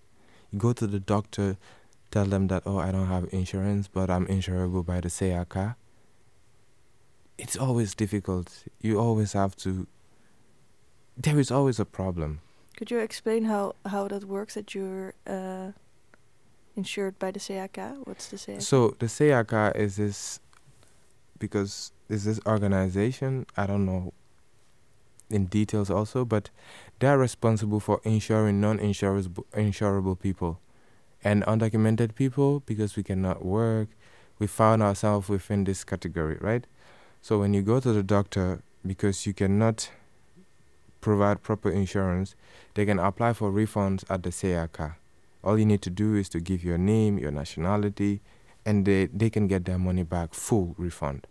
You 0.52 0.60
go 0.60 0.74
to 0.74 0.88
the 0.88 1.00
doctor, 1.00 1.58
tell 2.10 2.26
them 2.26 2.48
that, 2.48 2.63
oh, 2.65 2.78
I 2.78 2.91
don't 2.91 3.08
have 3.08 3.28
insurance, 3.32 3.88
but 3.88 4.10
I'm 4.10 4.26
insurable 4.28 4.86
by 4.86 5.02
the 5.02 5.10
CAK. 5.10 5.76
It's 7.38 7.58
always 7.58 7.93
difficult. 7.93 8.63
You 8.80 9.00
always 9.00 9.34
have 9.34 9.56
to. 9.58 9.88
There 11.17 11.39
is 11.39 11.52
always 11.52 11.80
a 11.80 11.86
problem. 11.86 12.39
Could 12.78 12.89
you 12.89 13.00
explain 13.00 13.46
how, 13.46 13.76
how 13.86 14.08
that 14.08 14.24
works 14.24 14.54
that 14.54 14.74
you're 14.74 15.13
uh, 15.28 15.72
insured 16.76 17.19
by 17.19 17.32
the 17.32 17.39
CAK? 17.39 17.78
What's 18.06 18.28
the 18.28 18.38
CAK? 18.38 18.62
So 18.62 18.96
the 19.00 19.08
CAK 19.08 19.76
is 19.76 19.98
this 19.98 20.39
because 21.38 21.91
is 22.13 22.23
this 22.26 22.39
organization 22.45 23.45
I 23.58 23.65
don't 23.65 23.86
know 23.86 24.13
in 25.30 25.45
details 25.47 25.89
also, 25.89 26.23
but 26.23 26.49
they're 26.99 27.17
responsible 27.17 27.80
for 27.80 27.99
insuring 28.04 28.62
non-insurable 28.62 29.45
insurable 29.54 30.17
people 30.17 30.60
and 31.23 31.43
undocumented 31.43 32.15
people 32.15 32.62
because 32.62 32.95
we 32.95 33.04
cannot 33.04 33.43
work. 33.43 33.89
We 34.39 34.47
found 34.47 34.84
ourselves 34.84 35.30
within 35.30 35.63
this 35.63 35.84
category, 35.84 36.38
right? 36.39 36.65
So 37.21 37.39
when 37.39 37.54
you 37.54 37.62
go 37.62 37.80
to 37.80 37.93
the 37.93 38.04
doctor 38.04 38.62
because 38.86 39.26
you 39.26 39.34
cannot 39.34 39.89
provide 41.02 41.41
proper 41.41 41.69
insurance, 41.69 42.36
they 42.73 42.86
can 42.86 42.99
apply 42.99 43.34
for 43.34 43.52
refunds 43.52 44.04
at 44.10 44.23
the 44.23 44.32
CAK. 44.32 44.97
All 45.43 45.58
you 45.58 45.65
need 45.65 45.82
to 45.84 45.89
do 45.89 46.15
is 46.15 46.30
to 46.30 46.39
give 46.39 46.63
your 46.63 46.78
name, 46.78 47.17
your 47.17 47.32
nationality, 47.32 48.21
and 48.65 48.86
they, 48.86 49.08
they 49.08 49.30
can 49.30 49.47
get 49.47 49.65
their 49.65 49.78
money 49.78 50.04
back, 50.04 50.34
full 50.34 50.73
refund. 50.78 51.28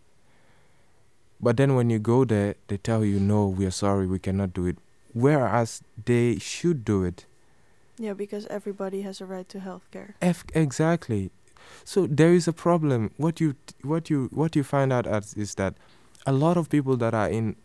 But 1.42 1.56
then 1.56 1.74
when 1.74 1.90
you 1.90 1.98
go 1.98 2.24
there, 2.24 2.54
they 2.68 2.76
tell 2.76 3.04
you, 3.04 3.18
no, 3.18 3.46
we 3.48 3.66
are 3.66 3.72
sorry, 3.72 4.06
we 4.06 4.18
cannot 4.20 4.54
do 4.54 4.66
it. 4.66 4.78
Whereas 5.12 5.82
they 6.04 6.38
should 6.38 6.84
do 6.84 7.04
it. 7.04 7.26
Yeah, 7.98 8.14
because 8.14 8.46
everybody 8.46 9.02
has 9.02 9.20
a 9.20 9.26
right 9.26 9.48
to 9.48 9.58
healthcare. 9.58 10.14
F- 10.22 10.44
exactly. 10.54 11.30
So 11.84 12.06
there 12.06 12.32
is 12.32 12.48
a 12.48 12.52
problem. 12.52 13.10
What 13.16 13.40
you 13.40 13.54
what 13.82 14.08
you 14.08 14.28
what 14.32 14.56
you 14.56 14.64
find 14.64 14.92
out 14.92 15.06
as 15.06 15.34
is 15.34 15.56
that 15.56 15.74
a 16.26 16.32
lot 16.32 16.56
of 16.56 16.70
people 16.70 16.96
that 16.96 17.14
are 17.14 17.28
in 17.28 17.56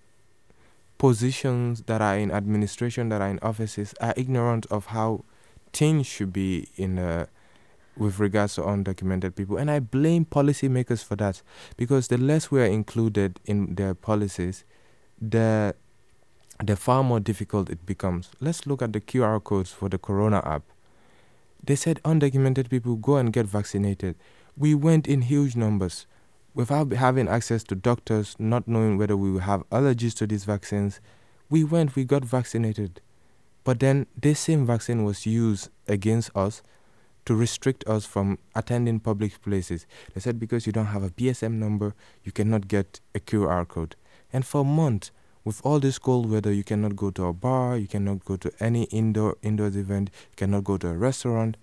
positions 0.98 1.84
that 1.84 2.02
are 2.02 2.18
in 2.18 2.32
administration 2.32 3.10
that 3.10 3.22
are 3.22 3.30
in 3.30 3.40
offices 3.42 3.94
are 4.02 4.14
ignorant 4.18 4.66
of 4.68 4.88
how 4.88 5.24
things 5.72 6.08
should 6.08 6.34
be 6.34 6.68
in 6.76 6.98
uh, 6.98 7.26
with 7.98 8.20
regards 8.20 8.56
to 8.56 8.62
undocumented 8.62 9.36
people. 9.36 9.58
And 9.58 9.70
I 9.70 9.80
blame 9.80 10.26
policymakers 10.26 11.04
for 11.04 11.16
that 11.18 11.42
because 11.76 12.08
the 12.08 12.18
less 12.18 12.52
we 12.52 12.62
are 12.62 12.66
included 12.66 13.40
in 13.46 13.76
their 13.76 13.94
policies, 13.94 14.64
the 15.22 15.76
the 16.64 16.76
far 16.76 17.04
more 17.04 17.20
difficult 17.20 17.70
it 17.70 17.86
becomes. 17.86 18.32
Let's 18.40 18.66
look 18.66 18.82
at 18.82 18.94
the 18.94 19.02
QR 19.02 19.44
codes 19.44 19.72
for 19.72 19.90
the 19.90 20.00
Corona 20.00 20.42
app. 20.44 20.64
They 21.64 21.76
said 21.76 22.02
undocumented 22.04 22.70
people 22.70 22.96
go 22.96 23.18
and 23.18 23.32
get 23.32 23.46
vaccinated. 23.46 24.16
We 24.56 24.74
went 24.74 25.08
in 25.08 25.24
huge 25.24 25.56
numbers 25.56 26.08
without 26.56 26.92
having 26.94 27.28
access 27.28 27.64
to 27.66 27.76
doctors, 27.76 28.36
not 28.40 28.68
knowing 28.68 28.98
whether 28.98 29.16
we 29.16 29.30
will 29.32 29.42
have 29.42 29.70
allergies 29.70 30.16
to 30.16 30.26
these 30.26 30.46
vaccines. 30.46 31.00
We 31.50 31.64
went, 31.64 31.96
we 31.96 32.06
got 32.06 32.26
vaccinated. 32.26 33.02
But 33.64 33.80
then 33.80 34.08
this 34.20 34.40
same 34.40 34.66
vaccine 34.66 35.04
was 35.04 35.28
used 35.28 35.70
against 35.88 36.36
us 36.36 36.64
to 37.28 37.36
restrict 37.36 37.84
us 37.88 38.06
from 38.06 38.38
attending 38.56 39.00
public 39.02 39.42
places. 39.42 39.86
They 40.14 40.22
said 40.22 40.40
because 40.40 40.66
you 40.66 40.72
don't 40.72 40.88
have 40.88 41.04
a 41.04 41.10
BSN 41.10 41.52
number, 41.60 41.94
you 42.24 42.32
cannot 42.32 42.68
get 42.70 43.00
a 43.14 43.20
QR 43.20 43.68
code. 43.68 43.96
And 44.32 44.46
for 44.46 44.62
a 44.62 44.64
month, 44.64 45.12
with 45.44 45.62
all 45.66 45.80
this 45.80 46.00
cold 46.00 46.30
weather, 46.32 46.52
you 46.54 46.64
cannot 46.64 46.96
go 46.96 47.12
to 47.12 47.26
a 47.26 47.34
bar, 47.34 47.78
you 47.78 47.88
cannot 47.88 48.24
go 48.26 48.38
to 48.38 48.52
any 48.62 48.84
indoor 48.86 49.36
indoors 49.42 49.76
event, 49.76 50.10
you 50.32 50.36
cannot 50.38 50.64
go 50.64 50.78
to 50.78 50.88
a 50.90 50.94
restaurant. 50.98 51.58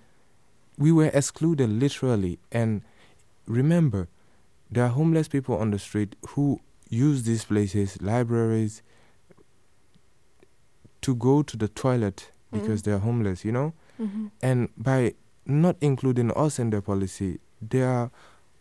We 0.79 0.93
were 0.93 1.11
excluded 1.15 1.71
literally. 1.71 2.39
And 2.53 2.83
remember, 3.47 4.09
there 4.71 4.85
are 4.85 4.89
homeless 4.91 5.29
people 5.29 5.57
on 5.57 5.71
the 5.71 5.79
street 5.79 6.15
who 6.31 6.61
use 6.91 7.23
these 7.23 7.45
places, 7.45 8.01
libraries, 8.03 8.83
to 11.01 11.15
go 11.15 11.43
to 11.43 11.57
the 11.57 11.69
toilet 11.69 12.31
because 12.53 12.81
Mhm. 12.81 12.85
they're 12.85 12.99
homeless, 12.99 13.45
you 13.45 13.53
know? 13.53 13.73
Mm-hmm. 14.01 14.27
And 14.43 14.69
by 14.77 15.15
not 15.47 15.77
including 15.81 16.31
us 16.33 16.59
in 16.59 16.71
their 16.71 16.81
policy, 16.81 17.41
they 17.61 17.83
are 17.83 18.11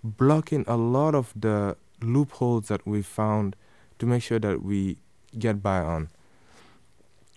blocking 0.04 0.66
a 0.68 0.76
lot 0.76 1.16
of 1.16 1.34
the 1.36 1.78
loopholes 2.02 2.68
that 2.68 2.86
we 2.86 3.02
found 3.02 3.56
to 4.00 4.06
make 4.06 4.22
sure 4.22 4.40
that 4.40 4.62
we 4.64 4.98
get 5.38 5.62
by 5.64 5.80
on. 5.80 6.10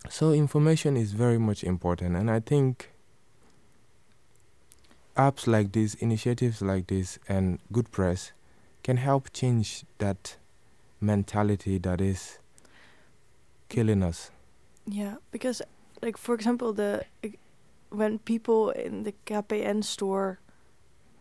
So 0.09 0.33
information 0.33 0.97
is 0.97 1.13
very 1.13 1.39
much 1.39 1.65
important 1.65 2.17
and 2.17 2.31
I 2.31 2.41
think 2.41 2.93
apps 5.17 5.47
like 5.47 5.73
this, 5.73 5.95
initiatives 5.95 6.61
like 6.61 6.89
this 6.89 7.19
and 7.29 7.59
good 7.73 7.91
press 7.91 8.33
can 8.83 8.99
help 8.99 9.33
change 9.33 9.85
that 9.99 10.37
mentality 11.01 11.79
that 11.79 12.01
is 12.01 12.39
killing 13.69 14.03
us. 14.03 14.31
Yeah, 14.87 15.17
because 15.31 15.63
like 16.03 16.17
for 16.17 16.35
example, 16.35 16.73
the 16.73 17.05
when 17.97 18.19
people 18.21 18.71
in 18.71 19.03
the 19.05 19.15
KPN 19.27 19.83
store 19.83 20.39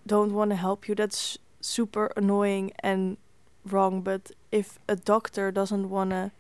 don't 0.06 0.34
want 0.34 0.52
to 0.52 0.56
help 0.56 0.88
you, 0.88 0.96
that's 0.96 1.38
super 1.62 2.12
annoying 2.16 2.72
and 2.80 3.18
wrong. 3.66 4.02
But 4.02 4.32
if 4.52 4.78
a 4.88 4.96
doctor 4.96 5.52
doesn't 5.52 5.90
want 5.90 6.12
to 6.12 6.32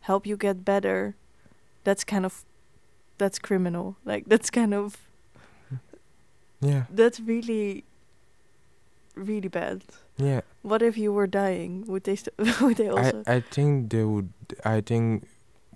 help 0.00 0.26
you 0.26 0.36
get 0.36 0.64
better, 0.64 1.14
that's 1.84 2.04
kind 2.04 2.26
of 2.26 2.44
that's 3.18 3.38
criminal. 3.38 3.96
Like 4.04 4.24
that's 4.26 4.50
kind 4.50 4.74
of 4.74 4.96
Yeah. 6.60 6.84
that's 6.90 7.20
really 7.20 7.84
really 9.14 9.48
bad. 9.48 9.84
Yeah. 10.16 10.40
What 10.62 10.82
if 10.82 10.96
you 10.98 11.12
were 11.12 11.26
dying? 11.28 11.84
Would 11.86 12.04
they 12.04 12.16
st- 12.16 12.34
would 12.60 12.76
they 12.76 12.88
also? 12.88 13.22
I, 13.26 13.36
I 13.36 13.40
think 13.40 13.90
they 13.90 14.02
would 14.04 14.32
I 14.64 14.80
think 14.80 15.28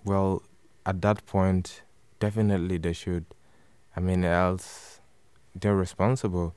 well 0.05 0.43
at 0.85 1.01
that 1.03 1.25
point 1.27 1.83
definitely 2.21 2.79
they 2.79 2.93
should 2.93 3.25
I 3.99 4.01
mean 4.01 4.25
else 4.25 5.01
they're 5.57 5.75
responsible 5.75 6.55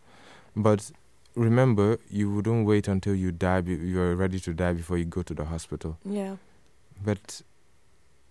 but 0.55 0.91
remember 1.33 1.97
you 2.07 2.31
wouldn't 2.31 2.67
wait 2.67 2.87
until 2.87 3.15
you 3.15 3.31
die 3.31 3.61
be, 3.61 3.73
you're 3.73 4.15
ready 4.15 4.39
to 4.41 4.53
die 4.53 4.73
before 4.73 4.99
you 4.99 5.05
go 5.05 5.23
to 5.23 5.33
the 5.33 5.45
hospital 5.45 5.97
yeah. 6.05 6.35
but 7.03 7.41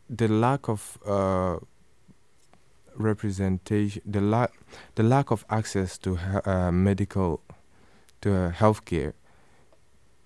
the 0.09 0.29
lack 0.29 0.69
of 0.69 0.97
uh, 1.05 1.57
representation 2.95 4.01
the 4.07 4.21
lack 4.21 4.53
the 4.95 5.03
lack 5.03 5.33
of 5.33 5.45
access 5.51 5.99
to 5.99 6.17
uh, 6.45 6.71
medical 6.71 7.41
to 8.21 8.33
uh, 8.33 8.53
healthcare 8.53 9.15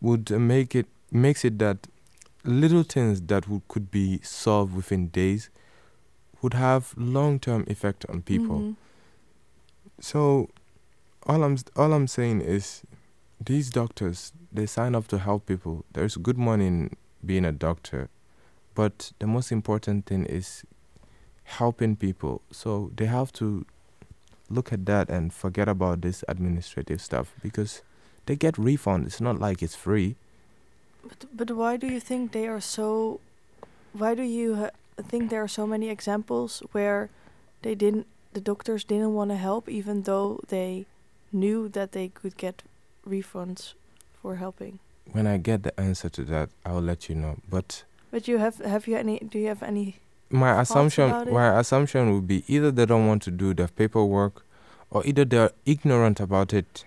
would 0.03 0.31
uh, 0.31 0.39
make 0.39 0.75
it 0.75 0.89
makes 1.11 1.43
it 1.43 1.59
that 1.59 1.87
little 2.45 2.83
things 2.83 3.23
that 3.23 3.49
would, 3.49 3.67
could 3.67 3.91
be 3.91 4.21
solved 4.23 4.75
within 4.75 5.09
days 5.09 5.49
would 6.45 6.55
have 6.55 6.93
long-term 6.97 7.65
effect 7.75 8.05
on 8.11 8.21
people. 8.21 8.59
Mhm. 8.61 8.77
So 10.01 10.51
all 11.27 11.43
I'm 11.43 11.57
all 11.75 11.93
I'm 11.95 12.07
saying 12.07 12.43
is 12.57 12.83
these 13.51 13.71
doctors 13.71 14.33
they 14.53 14.67
sign 14.67 14.95
up 14.95 15.07
to 15.09 15.19
help 15.19 15.47
people. 15.47 15.85
There's 15.95 16.17
good 16.27 16.37
money 16.37 16.67
in 16.67 16.91
being 17.25 17.47
a 17.47 17.53
doctor, 17.53 18.09
but 18.75 19.13
the 19.21 19.27
most 19.27 19.51
important 19.53 20.05
thing 20.05 20.27
is 20.27 20.65
helping 21.59 21.97
people. 21.97 22.43
So 22.51 22.91
they 22.97 23.07
have 23.07 23.33
to 23.41 23.65
look 24.51 24.73
at 24.73 24.85
that 24.85 25.09
and 25.09 25.33
forget 25.33 25.69
about 25.69 26.03
this 26.03 26.25
administrative 26.29 27.01
stuff 27.01 27.33
because 27.43 27.83
they 28.27 28.37
get 28.37 28.59
refund. 28.59 29.07
It's 29.07 29.21
not 29.21 29.41
like 29.41 29.63
it's 29.65 29.75
free. 29.87 30.17
But 31.09 31.25
but 31.37 31.51
why 31.51 31.79
do 31.79 31.87
you 31.87 32.01
think 32.01 32.33
they 32.33 32.47
are 32.49 32.61
so? 32.61 33.21
Why 33.95 34.15
do 34.15 34.23
you 34.23 34.55
ha- 34.57 34.77
think 35.03 35.31
there 35.31 35.43
are 35.43 35.49
so 35.49 35.67
many 35.67 35.89
examples 35.89 36.63
where 36.73 37.11
they 37.63 37.75
didn't, 37.75 38.07
the 38.33 38.41
doctors 38.41 38.85
didn't 38.85 39.15
want 39.15 39.31
to 39.31 39.37
help, 39.37 39.69
even 39.69 40.03
though 40.03 40.41
they 40.49 40.87
knew 41.33 41.69
that 41.69 41.93
they 41.93 42.09
could 42.09 42.37
get 42.37 42.63
refunds 43.07 43.75
for 44.21 44.37
helping? 44.37 44.79
When 45.13 45.27
I 45.27 45.37
get 45.37 45.63
the 45.63 45.79
answer 45.79 46.09
to 46.09 46.25
that, 46.25 46.51
I'll 46.65 46.81
let 46.81 47.09
you 47.09 47.15
know. 47.15 47.37
But 47.49 47.85
But 48.11 48.27
you 48.29 48.39
have 48.39 48.59
have 48.59 48.87
you 48.89 48.97
any? 48.97 49.19
Do 49.19 49.39
you 49.39 49.49
have 49.49 49.63
any? 49.63 49.97
my 50.31 50.61
assumption 50.61 51.11
my 51.33 51.59
assumption 51.61 52.13
would 52.13 52.27
be 52.27 52.43
either 52.49 52.71
they 52.71 52.87
don't 52.87 53.07
want 53.07 53.23
to 53.23 53.31
do 53.31 53.55
the 53.55 53.69
paperwork 53.69 54.45
or 54.91 55.07
either 55.07 55.25
they're 55.25 55.51
ignorant 55.65 56.21
about 56.21 56.53
it. 56.53 56.85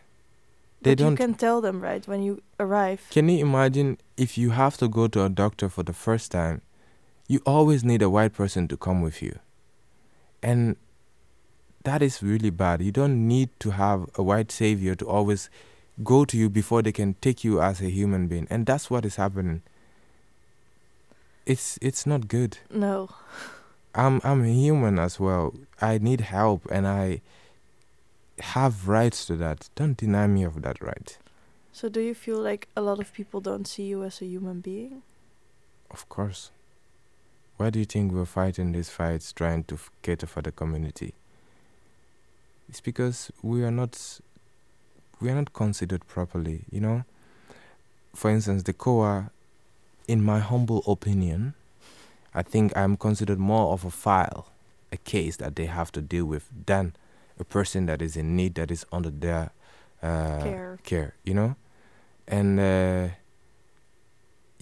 They 0.81 0.91
but 0.91 0.97
don't 0.97 1.11
You 1.11 1.17
can 1.17 1.33
tell 1.33 1.61
them 1.61 1.81
right 1.81 2.05
when 2.07 2.21
you 2.23 2.41
arrive. 2.59 3.01
Can 3.09 3.29
you 3.29 3.39
imagine 3.39 3.97
if 4.15 4.37
you 4.37 4.51
have 4.51 4.77
to 4.77 4.87
go 4.87 5.07
to 5.07 5.23
a 5.25 5.29
doctor 5.29 5.69
for 5.69 5.83
the 5.83 5.93
first 5.93 6.31
time, 6.31 6.61
you 7.27 7.41
always 7.45 7.83
need 7.83 8.01
a 8.01 8.09
white 8.09 8.33
person 8.33 8.67
to 8.69 8.77
come 8.77 9.01
with 9.01 9.21
you. 9.21 9.39
And 10.41 10.77
that 11.83 12.01
is 12.01 12.23
really 12.23 12.49
bad. 12.49 12.81
You 12.81 12.91
don't 12.91 13.27
need 13.27 13.49
to 13.59 13.71
have 13.71 14.09
a 14.15 14.23
white 14.23 14.51
savior 14.51 14.95
to 14.95 15.07
always 15.07 15.49
go 16.03 16.25
to 16.25 16.37
you 16.37 16.49
before 16.49 16.81
they 16.81 16.91
can 16.91 17.15
take 17.21 17.43
you 17.43 17.61
as 17.61 17.81
a 17.81 17.89
human 17.89 18.27
being. 18.27 18.47
And 18.49 18.65
that's 18.65 18.89
what 18.89 19.05
is 19.05 19.15
happening. 19.15 19.61
It's 21.45 21.79
it's 21.81 22.05
not 22.05 22.27
good. 22.27 22.57
No. 22.69 23.09
I'm 23.95 24.21
I'm 24.23 24.43
a 24.43 24.49
human 24.49 24.99
as 24.99 25.19
well. 25.19 25.53
I 25.81 25.97
need 25.97 26.21
help 26.21 26.67
and 26.69 26.85
I 26.87 27.21
have 28.39 28.87
rights 28.87 29.25
to 29.25 29.35
that. 29.37 29.69
Don't 29.75 29.97
deny 29.97 30.27
me 30.27 30.43
of 30.43 30.61
that 30.61 30.81
right. 30.81 31.17
So 31.71 31.89
do 31.89 32.01
you 32.01 32.13
feel 32.13 32.39
like 32.39 32.67
a 32.75 32.81
lot 32.81 32.99
of 32.99 33.13
people 33.13 33.39
don't 33.39 33.67
see 33.67 33.83
you 33.83 34.03
as 34.03 34.21
a 34.21 34.25
human 34.25 34.61
being? 34.61 35.03
Of 35.89 36.09
course. 36.09 36.51
Why 37.57 37.71
do 37.71 37.79
you 37.79 37.85
think 37.85 38.13
we're 38.13 38.25
fighting 38.25 38.71
these 38.71 38.89
fights 38.89 39.33
trying 39.33 39.63
to 39.65 39.79
cater 40.03 40.27
for 40.27 40.41
the 40.41 40.51
community? 40.51 41.15
It's 42.69 42.81
because 42.81 43.31
we 43.41 43.63
are 43.63 43.71
not 43.71 44.19
we 45.19 45.29
are 45.29 45.35
not 45.35 45.53
considered 45.53 46.05
properly, 46.07 46.65
you 46.71 46.79
know? 46.79 47.03
For 48.13 48.29
instance, 48.29 48.63
the 48.63 48.73
COA, 48.73 49.31
in 50.07 50.23
my 50.23 50.39
humble 50.39 50.83
opinion, 50.87 51.55
I 52.35 52.43
think 52.43 52.75
I'm 52.77 52.97
considered 52.97 53.39
more 53.39 53.73
of 53.73 53.83
a 53.83 53.89
file, 53.89 54.49
a 54.91 54.97
case 54.97 55.37
that 55.37 55.55
they 55.55 55.65
have 55.65 55.91
to 55.93 56.01
deal 56.01 56.25
with 56.25 56.47
than 56.67 56.93
a 57.39 57.43
person 57.43 57.87
that 57.87 58.01
is 58.01 58.15
in 58.15 58.35
need 58.35 58.53
that 58.55 58.69
is 58.69 58.85
under 58.91 59.09
their 59.09 59.51
uh, 60.03 60.43
Care. 60.43 60.79
care, 60.83 61.15
you 61.23 61.33
know? 61.33 61.55
And 62.27 62.59
uh, 62.59 63.07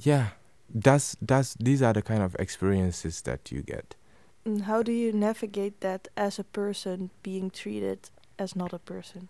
yeah, 0.01 0.29
that's 0.73 1.15
that's 1.21 1.55
these 1.55 1.81
are 1.81 1.93
the 1.93 2.01
kind 2.01 2.23
of 2.23 2.35
experiences 2.39 3.21
that 3.21 3.51
you 3.51 3.61
get. 3.61 3.95
And 4.45 4.63
how 4.63 4.83
do 4.83 4.91
you 4.91 5.11
navigate 5.11 5.81
that 5.81 6.07
as 6.15 6.37
a 6.37 6.43
person 6.43 7.09
being 7.23 7.49
treated 7.49 8.09
as 8.37 8.55
not 8.55 8.73
a 8.73 8.79
person? 8.79 9.29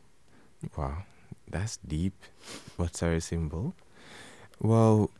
Wow, 0.75 1.03
that's 1.49 1.77
deep, 1.77 2.13
but 2.77 2.97
very 2.97 3.21
simple. 3.21 3.75
Well, 4.59 5.11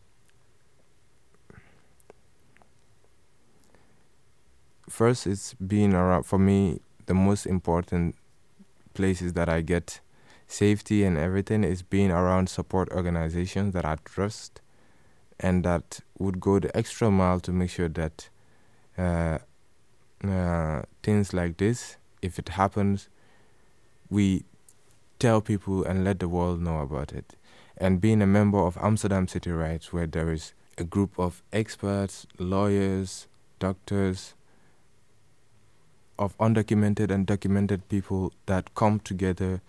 first, 4.89 5.27
it's 5.27 5.53
being 5.53 5.93
around. 5.93 6.23
For 6.23 6.39
me, 6.39 6.81
the 7.05 7.13
most 7.13 7.45
important 7.45 8.15
places 8.93 9.33
that 9.33 9.47
I 9.47 9.61
get 9.61 9.99
safety 10.47 11.03
and 11.03 11.17
everything 11.17 11.63
is 11.63 11.81
being 11.81 12.11
around 12.11 12.49
support 12.49 12.89
organizations 12.91 13.73
that 13.73 13.85
I 13.85 13.97
trust 14.03 14.61
and 15.39 15.63
that 15.63 15.99
would 16.17 16.39
go 16.39 16.59
the 16.59 16.75
extra 16.75 17.11
mile 17.11 17.39
to 17.41 17.51
make 17.51 17.69
sure 17.69 17.89
that 17.89 18.29
uh, 18.97 19.39
uh, 20.23 20.81
things 21.03 21.33
like 21.33 21.57
this, 21.57 21.97
if 22.21 22.39
it 22.39 22.49
happens, 22.49 23.09
we 24.09 24.45
tell 25.19 25.41
people 25.41 25.83
and 25.83 26.03
let 26.03 26.19
the 26.19 26.29
world 26.29 26.61
know 26.61 26.79
about 26.79 27.11
it. 27.11 27.35
And 27.77 27.99
being 27.99 28.21
a 28.21 28.27
member 28.27 28.59
of 28.59 28.77
Amsterdam 28.81 29.27
City 29.27 29.51
Rights, 29.51 29.91
where 29.91 30.07
there 30.07 30.31
is 30.31 30.53
a 30.77 30.83
group 30.83 31.19
of 31.19 31.43
experts, 31.51 32.25
lawyers, 32.37 33.27
doctors, 33.59 34.33
of 36.17 36.37
undocumented 36.37 37.11
and 37.11 37.25
documented 37.25 37.89
people 37.89 38.31
that 38.45 38.73
come 38.73 39.01
together, 39.01 39.61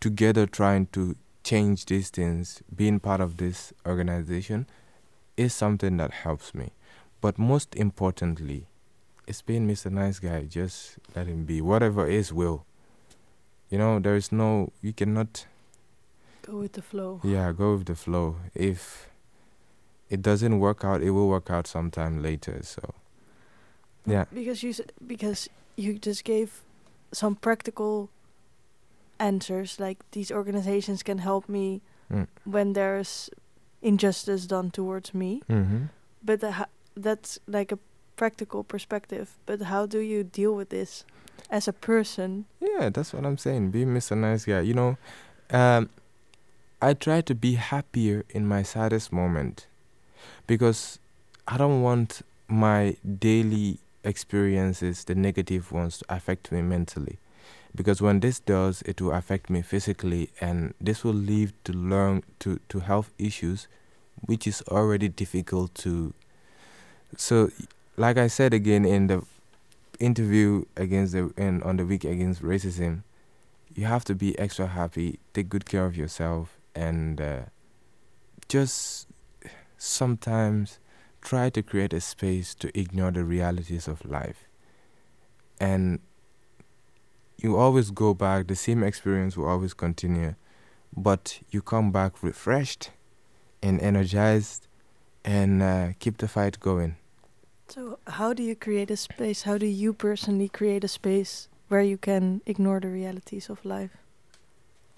together 0.00 0.46
trying 0.46 0.86
to 0.86 1.14
change 1.44 1.86
these 1.86 2.10
things, 2.10 2.62
being 2.74 2.98
part 2.98 3.20
of 3.20 3.36
this 3.36 3.72
organization 3.86 4.66
is 5.40 5.52
something 5.54 5.96
that 5.96 6.12
helps 6.24 6.54
me. 6.54 6.68
But 7.20 7.38
most 7.38 7.74
importantly, 7.76 8.66
it's 9.26 9.42
being 9.42 9.66
Mr. 9.68 9.90
Nice 9.90 10.18
Guy. 10.18 10.44
Just 10.44 10.98
let 11.16 11.26
him 11.26 11.44
be. 11.44 11.60
Whatever 11.60 12.06
is 12.06 12.32
will. 12.32 12.64
You 13.70 13.78
know, 13.78 13.98
there 14.00 14.16
is 14.16 14.32
no, 14.32 14.72
you 14.82 14.92
cannot, 14.92 15.46
Go 16.42 16.58
with 16.58 16.72
the 16.72 16.82
flow. 16.82 17.20
yeah, 17.22 17.52
go 17.52 17.76
with 17.76 17.86
the 17.86 17.94
flow. 17.94 18.36
If 18.54 19.08
it 20.08 20.22
doesn't 20.22 20.58
work 20.58 20.84
out, 20.84 21.02
it 21.02 21.10
will 21.10 21.28
work 21.28 21.50
out 21.50 21.66
sometime 21.66 22.22
later. 22.22 22.60
So, 22.62 22.82
yeah. 24.06 24.24
Because 24.34 24.62
you 24.64 24.74
because 25.06 25.48
you 25.76 25.98
just 25.98 26.24
gave 26.24 26.62
some 27.12 27.36
practical 27.36 28.08
answers 29.18 29.78
like 29.78 29.98
these 30.12 30.32
organizations 30.32 31.02
can 31.02 31.18
help 31.18 31.48
me 31.48 31.80
Mm. 32.10 32.26
when 32.44 32.72
there's 32.72 33.30
injustice 33.82 34.46
done 34.46 34.70
towards 34.70 35.14
me. 35.14 35.42
Mm-hmm. 35.48 35.84
But 36.22 36.42
ho- 36.42 36.64
that's 36.96 37.38
like 37.46 37.72
a 37.72 37.78
practical 38.16 38.64
perspective. 38.64 39.36
But 39.46 39.62
how 39.62 39.86
do 39.86 39.98
you 39.98 40.22
deal 40.24 40.54
with 40.54 40.68
this 40.68 41.04
as 41.50 41.66
a 41.68 41.72
person? 41.72 42.46
Yeah, 42.60 42.90
that's 42.90 43.12
what 43.12 43.24
I'm 43.24 43.38
saying. 43.38 43.70
Be 43.70 43.84
Mr. 43.84 44.16
Nice 44.16 44.44
Guy. 44.44 44.60
You 44.60 44.74
know, 44.74 44.98
um, 45.50 45.88
I 46.82 46.94
try 46.94 47.20
to 47.22 47.34
be 47.34 47.54
happier 47.54 48.24
in 48.30 48.46
my 48.46 48.62
saddest 48.62 49.12
moment 49.12 49.66
because 50.46 50.98
I 51.46 51.56
don't 51.56 51.82
want 51.82 52.22
my 52.48 52.96
daily 53.18 53.78
experiences, 54.04 55.04
the 55.04 55.14
negative 55.14 55.72
ones, 55.72 55.98
to 55.98 56.04
affect 56.08 56.52
me 56.52 56.62
mentally. 56.62 57.18
Because 57.74 58.02
when 58.02 58.20
this 58.20 58.40
does, 58.40 58.82
it 58.82 59.00
will 59.00 59.12
affect 59.12 59.48
me 59.48 59.62
physically, 59.62 60.30
and 60.40 60.74
this 60.80 61.04
will 61.04 61.14
lead 61.14 61.52
to 61.64 61.72
learn 61.72 62.24
to, 62.40 62.58
to 62.68 62.80
health 62.80 63.12
issues, 63.18 63.68
which 64.20 64.46
is 64.46 64.62
already 64.68 65.08
difficult 65.08 65.74
to. 65.76 66.12
So, 67.16 67.50
like 67.96 68.18
I 68.18 68.26
said 68.26 68.54
again 68.54 68.84
in 68.84 69.06
the 69.06 69.22
interview 70.00 70.64
against 70.76 71.12
the 71.12 71.32
and 71.36 71.62
on 71.62 71.76
the 71.76 71.86
week 71.86 72.04
against 72.04 72.42
racism, 72.42 73.02
you 73.74 73.86
have 73.86 74.04
to 74.06 74.14
be 74.14 74.36
extra 74.38 74.66
happy, 74.66 75.20
take 75.32 75.48
good 75.48 75.66
care 75.66 75.84
of 75.84 75.96
yourself, 75.96 76.58
and 76.74 77.20
uh, 77.20 77.40
just 78.48 79.06
sometimes 79.78 80.78
try 81.22 81.50
to 81.50 81.62
create 81.62 81.92
a 81.92 82.00
space 82.00 82.54
to 82.54 82.76
ignore 82.78 83.10
the 83.10 83.24
realities 83.24 83.86
of 83.86 84.04
life. 84.04 84.48
And 85.60 86.00
you 87.42 87.56
always 87.56 87.90
go 87.90 88.14
back, 88.14 88.46
the 88.46 88.56
same 88.56 88.82
experience 88.82 89.36
will 89.36 89.48
always 89.48 89.74
continue, 89.74 90.34
but 90.96 91.40
you 91.50 91.62
come 91.62 91.90
back 91.92 92.22
refreshed 92.22 92.90
and 93.62 93.80
energized 93.80 94.66
and 95.24 95.62
uh, 95.62 95.88
keep 95.98 96.18
the 96.18 96.28
fight 96.28 96.60
going. 96.60 96.96
So 97.68 97.98
how 98.06 98.32
do 98.32 98.42
you 98.42 98.56
create 98.56 98.90
a 98.90 98.96
space? 98.96 99.42
How 99.42 99.56
do 99.56 99.66
you 99.66 99.92
personally 99.92 100.48
create 100.48 100.82
a 100.82 100.88
space 100.88 101.48
where 101.68 101.82
you 101.82 101.96
can 101.96 102.40
ignore 102.46 102.80
the 102.80 102.88
realities 102.88 103.48
of 103.48 103.64
life? 103.64 103.96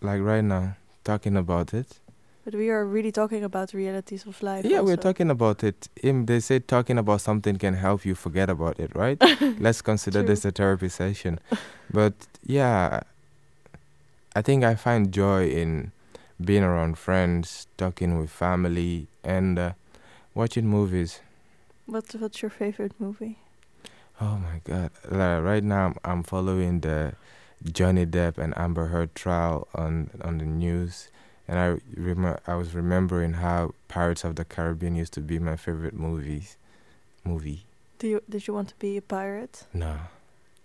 Like 0.01 0.23
right 0.23 0.45
now, 0.45 0.77
talking 1.05 1.37
about 1.37 1.75
it. 1.75 2.01
But 2.45 2.55
we 2.55 2.71
are 2.71 2.85
really 2.85 3.13
talking 3.13 3.45
about 3.45 3.73
realities 3.73 4.27
of 4.27 4.43
life. 4.43 4.65
Yeah, 4.65 4.81
we're 4.81 4.97
talking 4.97 5.31
about 5.31 5.63
it. 5.63 5.89
Um, 6.05 6.27
they 6.27 6.41
say 6.41 6.59
talking 6.59 6.99
about 6.99 7.21
something 7.21 7.57
can 7.57 7.75
help 7.75 8.05
you 8.05 8.17
forget 8.17 8.51
about 8.51 8.81
it, 8.81 8.95
right? 8.97 9.17
Let's 9.61 9.81
consider 9.81 10.21
True. 10.21 10.29
this 10.29 10.45
a 10.45 10.51
therapy 10.51 10.89
session. 10.89 11.39
But 11.93 12.15
yeah, 12.45 13.01
I 14.35 14.43
think 14.43 14.65
I 14.65 14.75
find 14.75 15.13
joy 15.13 15.51
in 15.51 15.93
being 16.45 16.65
around 16.65 16.99
friends, 16.99 17.69
talking 17.77 18.19
with 18.19 18.31
family, 18.31 19.07
and 19.23 19.59
uh, 19.59 19.73
Watching 20.35 20.67
movies. 20.67 21.21
What's 21.85 22.15
what's 22.15 22.41
your 22.41 22.51
favorite 22.51 22.93
movie? 22.99 23.37
Oh 24.19 24.39
my 24.39 24.63
God! 24.65 24.91
Like, 25.11 25.43
right 25.45 25.63
now, 25.63 25.87
I'm, 25.89 25.95
I'm 26.05 26.23
following 26.23 26.81
the 26.81 27.13
Johnny 27.71 28.07
Depp 28.07 28.39
and 28.39 28.57
Amber 28.57 28.87
Heard 28.87 29.15
trial 29.15 29.69
on 29.75 30.09
on 30.25 30.39
the 30.39 30.47
news, 30.47 31.11
and 31.53 31.61
I 31.61 32.01
remember 32.01 32.41
I 32.47 32.55
was 32.55 32.75
remembering 32.75 33.35
how 33.35 33.75
Pirates 33.87 34.25
of 34.25 34.37
the 34.37 34.45
Caribbean 34.45 34.97
used 34.97 35.13
to 35.13 35.21
be 35.21 35.39
my 35.39 35.57
favorite 35.57 35.93
movies. 35.93 36.57
Movie. 37.25 37.67
Do 37.99 38.09
you 38.09 38.23
did 38.27 38.47
you 38.47 38.55
want 38.55 38.71
to 38.71 38.75
be 38.77 38.97
a 38.97 39.03
pirate? 39.03 39.67
No, 39.75 39.95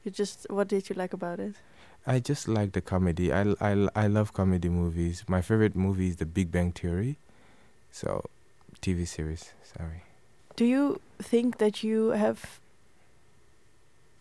You 0.06 0.12
just 0.12 0.48
what 0.50 0.70
did 0.70 0.90
you 0.90 0.96
like 0.96 1.12
about 1.12 1.40
it? 1.42 1.56
I 2.08 2.20
just 2.20 2.48
like 2.48 2.72
the 2.72 2.80
comedy. 2.80 3.34
I, 3.34 3.54
I, 3.60 3.90
I 3.94 4.08
love 4.08 4.32
comedy 4.32 4.70
movies. 4.70 5.26
My 5.28 5.42
favorite 5.42 5.76
movie 5.76 6.08
is 6.08 6.16
The 6.16 6.26
Big 6.26 6.54
Bang 6.54 6.72
Theory. 6.72 7.18
So, 7.92 8.24
TV 8.82 9.06
series. 9.06 9.52
Sorry. 9.62 10.04
Do 10.56 10.64
you 10.64 11.02
think 11.20 11.58
that 11.58 11.84
you 11.84 12.12
have 12.12 12.62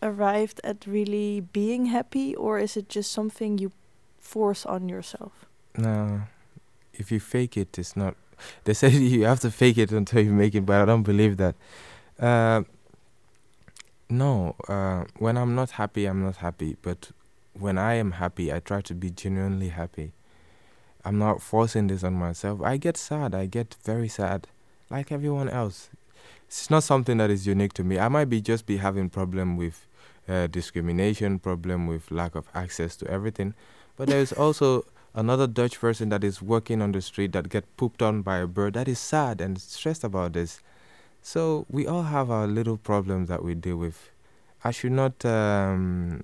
arrived 0.03 0.61
at 0.65 0.85
really 0.85 1.41
being 1.41 1.87
happy, 1.87 2.35
or 2.35 2.59
is 2.59 2.77
it 2.77 2.89
just 2.89 3.13
something 3.13 3.57
you 3.57 3.71
force 4.19 4.67
on 4.67 4.89
yourself? 4.89 5.47
No, 5.79 6.23
if 6.99 7.11
you 7.13 7.21
fake 7.21 7.57
it, 7.57 7.79
it's 7.79 7.97
not. 7.97 8.17
They 8.65 8.75
say 8.75 8.91
you 8.91 9.25
have 9.25 9.41
to 9.41 9.51
fake 9.51 9.79
it 9.79 9.93
until 9.93 10.23
you 10.23 10.33
make 10.33 10.55
it, 10.55 10.67
but 10.67 10.83
I 10.83 10.85
don't 10.85 11.03
believe 11.03 11.37
that. 11.37 11.55
Uh, 12.19 12.63
no, 14.09 14.55
uh, 14.69 15.05
when 15.19 15.37
I'm 15.37 15.55
not 15.55 15.73
happy, 15.73 16.07
I'm 16.07 16.23
not 16.23 16.37
happy. 16.37 16.77
But 16.83 17.11
when 17.53 17.79
I 17.79 17.95
am 17.95 18.13
happy, 18.13 18.53
I 18.53 18.61
try 18.61 18.81
to 18.83 18.95
be 18.95 19.11
genuinely 19.11 19.69
happy. 19.71 20.13
I'm 21.05 21.19
not 21.19 21.41
forcing 21.41 21.87
this 21.87 22.03
on 22.03 22.15
myself. 22.15 22.61
I 22.63 22.77
get 22.77 22.97
sad. 22.97 23.35
I 23.35 23.47
get 23.47 23.77
very 23.85 24.09
sad, 24.09 24.49
like 24.91 25.13
everyone 25.13 25.49
else. 25.49 25.89
It's 26.49 26.71
not 26.71 26.83
something 26.83 27.17
that 27.19 27.31
is 27.31 27.47
unique 27.47 27.73
to 27.75 27.85
me. 27.85 27.99
I 27.99 28.09
might 28.09 28.27
be 28.27 28.41
just 28.41 28.67
be 28.67 28.77
having 28.79 29.11
problem 29.11 29.57
with 29.57 29.87
uh, 30.29 30.47
discrimination, 30.49 31.39
problem 31.39 31.87
with 31.87 32.11
lack 32.11 32.35
of 32.35 32.49
access 32.55 32.97
to 32.97 33.07
everything, 33.09 33.55
but 33.97 34.09
there 34.09 34.21
is 34.21 34.33
also 34.33 34.85
another 35.17 35.47
Dutch 35.47 35.81
person 35.81 36.11
that 36.11 36.23
is 36.23 36.43
working 36.43 36.83
on 36.83 36.93
the 36.93 37.01
street 37.01 37.33
that 37.33 37.49
get 37.49 37.77
pooped 37.77 38.03
on 38.03 38.23
by 38.23 38.37
a 38.39 38.47
bird. 38.47 38.75
That 38.75 38.87
is 38.87 38.99
sad 38.99 39.41
and 39.41 39.61
stressed 39.61 40.05
about 40.05 40.35
this. 40.35 40.61
So 41.23 41.67
we 41.69 41.87
all 41.87 42.03
have 42.03 42.31
our 42.31 42.47
little 42.47 42.77
problems 42.77 43.29
that 43.31 43.43
we 43.43 43.55
deal 43.55 43.79
with. 43.79 44.11
I 44.63 44.71
should 44.71 44.93
not 44.93 45.25
um, 45.25 46.23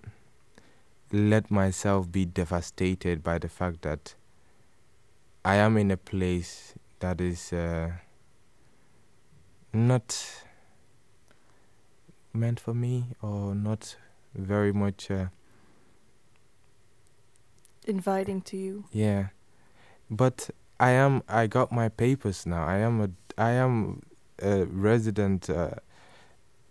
let 1.10 1.50
myself 1.50 2.12
be 2.12 2.26
devastated 2.26 3.22
by 3.22 3.38
the 3.38 3.48
fact 3.48 3.82
that 3.82 4.14
I 5.44 5.56
am 5.56 5.76
in 5.76 5.90
a 5.90 5.96
place 5.96 6.74
that 7.00 7.20
is 7.20 7.52
uh, 7.52 7.92
not 9.72 10.44
meant 12.32 12.60
for 12.60 12.74
me 12.74 13.06
or 13.20 13.54
not 13.54 13.96
very 14.34 14.72
much 14.72 15.10
uh, 15.10 15.26
Inviting 17.86 18.40
to 18.42 18.56
you. 18.56 18.84
yeah 18.92 19.28
but 20.10 20.50
i 20.78 20.90
am 20.90 21.22
i 21.28 21.46
got 21.46 21.72
my 21.72 21.88
papers 21.88 22.46
now 22.46 22.64
i 22.64 22.76
am 22.76 23.00
a 23.00 23.10
i 23.38 23.50
am 23.50 24.02
a 24.40 24.64
resident 24.66 25.48
uh, 25.50 25.70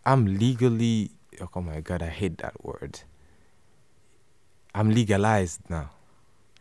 i'm 0.05 0.25
legally 0.37 1.11
oh 1.55 1.61
my 1.61 1.81
god 1.81 2.01
i 2.01 2.07
hate 2.07 2.37
that 2.37 2.63
word 2.63 3.01
i'm 4.75 4.89
legalized 4.89 5.61
now 5.69 5.89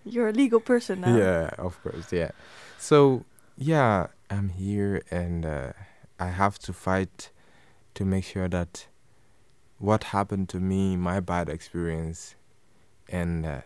You're 0.05 0.29
a 0.29 0.33
legal 0.33 0.61
person 0.61 1.03
now. 1.03 1.15
Yeah, 1.17 1.51
of 1.59 1.77
course, 1.83 2.11
yeah. 2.11 2.31
So, 2.79 3.25
yeah, 3.59 4.07
I'm 4.31 4.49
here 4.49 5.03
and 5.11 5.45
uh, 5.45 5.73
I 6.19 6.29
have 6.33 6.59
to 6.61 6.73
fight 6.73 7.31
to 7.95 8.05
make 8.07 8.25
sure 8.25 8.49
that 8.49 8.89
what 9.79 10.05
happened 10.17 10.49
to 10.49 10.59
me, 10.59 10.97
my 10.97 11.21
bad 11.21 11.49
experience, 11.51 12.35
and 13.13 13.45
uh, 13.45 13.61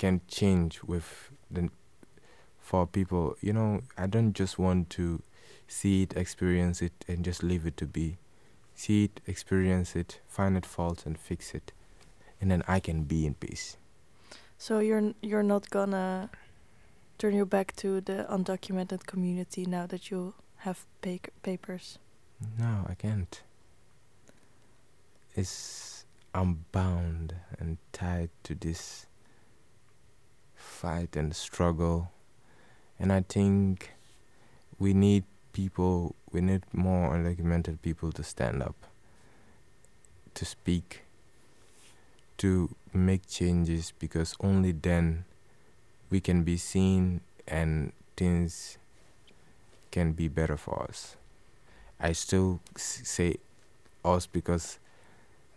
can 0.00 0.22
change 0.28 0.82
with 0.82 1.30
the 1.50 1.68
for 2.58 2.86
people. 2.86 3.36
You 3.42 3.52
know, 3.52 3.82
I 3.98 4.06
don't 4.06 4.32
just 4.32 4.58
want 4.58 4.88
to 4.90 5.22
see 5.68 6.02
it, 6.02 6.16
experience 6.16 6.80
it, 6.80 7.04
and 7.06 7.22
just 7.22 7.42
leave 7.42 7.66
it 7.66 7.76
to 7.76 7.86
be. 7.86 8.16
See 8.74 9.04
it, 9.04 9.20
experience 9.26 9.94
it, 9.94 10.20
find 10.26 10.56
its 10.56 10.66
faults, 10.68 11.04
and 11.04 11.18
fix 11.18 11.54
it, 11.54 11.72
and 12.40 12.50
then 12.50 12.62
I 12.66 12.80
can 12.80 13.02
be 13.02 13.26
in 13.26 13.34
peace. 13.34 13.76
So 14.56 14.78
you're 14.78 15.04
n- 15.04 15.14
you're 15.20 15.48
not 15.54 15.68
gonna 15.68 16.30
turn 17.18 17.34
your 17.34 17.46
back 17.56 17.76
to 17.76 18.00
the 18.00 18.26
undocumented 18.30 19.04
community 19.06 19.66
now 19.66 19.86
that 19.86 20.10
you 20.10 20.32
have 20.64 20.86
pa- 21.02 21.30
papers. 21.42 21.98
No, 22.58 22.86
I 22.88 22.94
can't. 22.94 23.42
It's 25.36 26.06
I'm 26.34 26.64
bound 26.72 27.34
and 27.58 27.76
tied 27.92 28.30
to 28.44 28.54
this 28.54 29.06
fight 30.60 31.16
and 31.16 31.34
struggle, 31.34 32.10
and 32.98 33.12
I 33.12 33.24
think 33.28 33.90
we 34.78 34.94
need 34.94 35.24
people. 35.52 36.14
We 36.32 36.40
need 36.40 36.62
more 36.72 37.10
undocumented 37.10 37.82
people 37.82 38.12
to 38.12 38.22
stand 38.22 38.62
up, 38.62 38.76
to 40.34 40.44
speak, 40.44 41.02
to 42.38 42.74
make 42.92 43.26
changes 43.26 43.92
because 43.98 44.34
only 44.40 44.72
then 44.72 45.24
we 46.08 46.20
can 46.20 46.42
be 46.42 46.56
seen 46.56 47.20
and 47.46 47.92
things 48.16 48.78
can 49.90 50.12
be 50.12 50.28
better 50.28 50.56
for 50.56 50.86
us. 50.88 51.16
I 51.98 52.12
still 52.12 52.60
say 52.76 53.36
us 54.04 54.26
because 54.26 54.78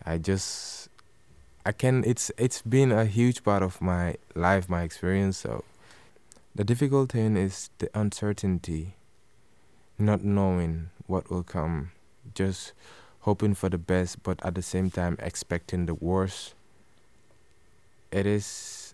I 0.05 0.17
just 0.17 0.89
I 1.65 1.71
can 1.71 2.03
it's 2.03 2.31
it's 2.37 2.61
been 2.61 2.91
a 2.91 3.05
huge 3.05 3.43
part 3.43 3.63
of 3.63 3.81
my 3.81 4.15
life, 4.35 4.67
my 4.67 4.83
experience. 4.83 5.37
So 5.37 5.63
the 6.53 6.63
difficult 6.63 7.11
thing 7.13 7.37
is 7.37 7.69
the 7.77 7.89
uncertainty, 7.93 8.95
not 9.97 10.23
knowing 10.23 10.89
what 11.07 11.29
will 11.29 11.43
come, 11.43 11.91
just 12.35 12.73
hoping 13.21 13.53
for 13.53 13.69
the 13.69 13.77
best, 13.77 14.23
but 14.23 14.43
at 14.45 14.55
the 14.55 14.61
same 14.61 14.91
time 14.91 15.17
expecting 15.19 15.85
the 15.85 15.93
worst. 15.93 16.53
It 18.11 18.25
is 18.25 18.93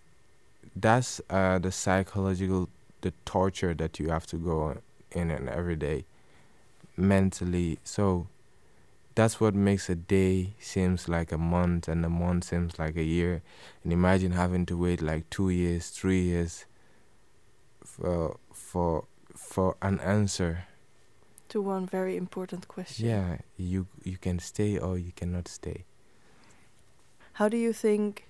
that's 0.75 1.19
uh, 1.29 1.58
the 1.58 1.71
psychological 1.71 2.69
the 3.01 3.13
torture 3.25 3.73
that 3.73 3.99
you 3.99 4.10
have 4.10 4.27
to 4.27 4.36
go 4.36 4.77
in 5.12 5.32
and 5.32 5.49
every 5.49 5.75
day 5.75 6.03
mentally. 6.95 7.79
So 7.84 8.27
that's 9.19 9.41
what 9.41 9.53
makes 9.53 9.89
a 9.89 9.95
day 9.95 10.53
seems 10.62 11.10
like 11.10 11.34
a 11.34 11.38
month 11.38 11.89
and 11.89 12.05
a 12.05 12.10
month 12.10 12.45
seems 12.45 12.79
like 12.79 12.95
a 12.95 13.03
year. 13.03 13.41
And 13.84 13.91
imagine 13.91 14.32
having 14.32 14.65
to 14.67 14.77
wait 14.77 15.01
like 15.01 15.29
two 15.29 15.49
years, 15.49 15.89
three 15.89 16.21
years 16.21 16.65
for 17.84 18.38
for 18.53 19.03
for 19.36 19.75
an 19.82 19.99
answer. 19.99 20.67
To 21.49 21.62
one 21.62 21.86
very 21.86 22.15
important 22.15 22.69
question. 22.69 23.10
Yeah, 23.10 23.39
you 23.58 23.88
you 24.05 24.17
can 24.17 24.39
stay 24.39 24.77
or 24.77 24.97
you 24.97 25.12
cannot 25.13 25.49
stay. 25.49 25.84
How 27.34 27.49
do 27.49 27.58
you 27.58 27.73
think 27.73 28.23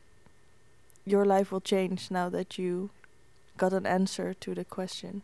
your 1.06 1.24
life 1.24 1.52
will 1.52 1.62
change 1.62 2.10
now 2.10 2.30
that 2.30 2.58
you 2.58 2.90
got 3.58 3.74
an 3.74 3.86
answer 3.86 4.34
to 4.34 4.56
the 4.56 4.66
question? 4.66 5.22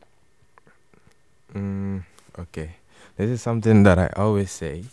Mm, 1.55 2.03
okay. 2.37 2.75
This 3.17 3.31
is 3.31 3.41
something 3.41 3.81
that 3.81 3.97
I 3.97 4.09
always 4.15 4.51
say. 4.51 4.85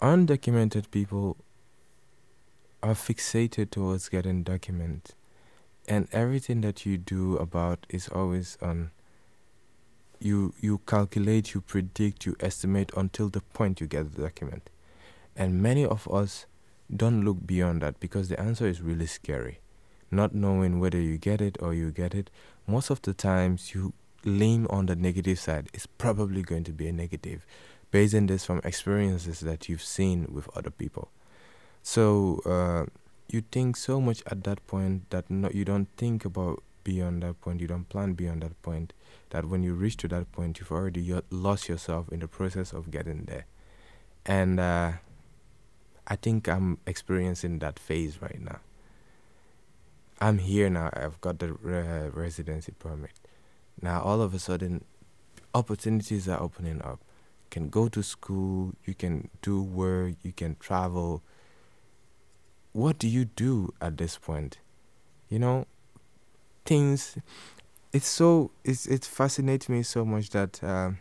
Undocumented 0.00 0.90
people 0.90 1.36
are 2.82 2.94
fixated 2.94 3.70
towards 3.70 4.08
getting 4.08 4.42
document. 4.42 5.14
And 5.86 6.08
everything 6.12 6.62
that 6.62 6.86
you 6.86 6.96
do 6.96 7.36
about 7.36 7.86
is 7.90 8.08
always 8.08 8.56
on 8.62 8.92
you 10.18 10.54
you 10.60 10.78
calculate, 10.86 11.54
you 11.54 11.60
predict, 11.60 12.26
you 12.26 12.36
estimate 12.40 12.92
until 12.96 13.28
the 13.28 13.40
point 13.40 13.80
you 13.80 13.86
get 13.86 14.14
the 14.14 14.22
document. 14.22 14.70
And 15.36 15.62
many 15.62 15.84
of 15.84 16.08
us 16.08 16.46
don't 16.94 17.24
look 17.24 17.46
beyond 17.46 17.82
that 17.82 18.00
because 18.00 18.28
the 18.28 18.40
answer 18.40 18.66
is 18.66 18.82
really 18.82 19.06
scary. 19.06 19.60
Not 20.10 20.34
knowing 20.34 20.80
whether 20.80 21.00
you 21.00 21.18
get 21.18 21.40
it 21.40 21.56
or 21.60 21.72
you 21.72 21.90
get 21.90 22.14
it, 22.14 22.30
most 22.66 22.90
of 22.90 23.02
the 23.02 23.14
times 23.14 23.74
you 23.74 23.92
lean 24.24 24.66
on 24.68 24.86
the 24.86 24.96
negative 24.96 25.38
side, 25.38 25.68
it's 25.72 25.86
probably 25.86 26.42
going 26.42 26.64
to 26.64 26.72
be 26.72 26.88
a 26.88 26.92
negative, 26.92 27.46
on 27.94 28.26
this 28.26 28.44
from 28.44 28.60
experiences 28.64 29.40
that 29.40 29.68
you've 29.68 29.82
seen 29.82 30.28
with 30.32 30.48
other 30.56 30.70
people. 30.70 31.10
So 31.82 32.40
uh, 32.46 32.86
you 33.28 33.42
think 33.50 33.76
so 33.76 34.00
much 34.00 34.22
at 34.26 34.44
that 34.44 34.66
point 34.66 35.10
that 35.10 35.30
no, 35.30 35.50
you 35.52 35.64
don't 35.64 35.88
think 35.96 36.24
about 36.24 36.62
beyond 36.84 37.22
that 37.22 37.40
point. 37.40 37.60
You 37.60 37.66
don't 37.66 37.88
plan 37.88 38.14
beyond 38.14 38.42
that 38.42 38.60
point. 38.62 38.92
That 39.30 39.46
when 39.46 39.62
you 39.62 39.74
reach 39.74 39.96
to 39.98 40.08
that 40.08 40.32
point, 40.32 40.58
you've 40.58 40.72
already 40.72 41.00
yo- 41.00 41.22
lost 41.30 41.68
yourself 41.68 42.08
in 42.10 42.20
the 42.20 42.28
process 42.28 42.72
of 42.72 42.90
getting 42.90 43.24
there. 43.24 43.46
And 44.26 44.60
uh, 44.60 44.92
I 46.06 46.16
think 46.16 46.48
I'm 46.48 46.78
experiencing 46.86 47.58
that 47.60 47.78
phase 47.78 48.20
right 48.20 48.40
now. 48.40 48.60
I'm 50.20 50.38
here 50.38 50.68
now. 50.68 50.90
I've 50.92 51.20
got 51.20 51.38
the 51.38 51.52
re- 51.54 52.08
residency 52.08 52.72
permit. 52.78 53.12
Now 53.80 54.02
all 54.02 54.20
of 54.20 54.34
a 54.34 54.38
sudden, 54.38 54.84
opportunities 55.54 56.28
are 56.28 56.40
opening 56.40 56.82
up. 56.82 57.00
Can 57.50 57.68
go 57.68 57.88
to 57.88 58.02
school, 58.02 58.72
you 58.84 58.94
can 58.94 59.28
do 59.42 59.62
work, 59.62 60.14
you 60.22 60.32
can 60.32 60.56
travel. 60.60 61.22
What 62.72 62.98
do 62.98 63.08
you 63.08 63.24
do 63.24 63.74
at 63.80 63.98
this 63.98 64.18
point? 64.18 64.58
You 65.28 65.38
know, 65.38 65.66
things. 66.64 67.16
It's 67.92 68.06
so 68.06 68.52
it's 68.64 68.86
it 68.86 69.04
fascinates 69.04 69.68
me 69.68 69.82
so 69.82 70.04
much 70.04 70.30
that 70.30 70.62
uh, 70.62 70.92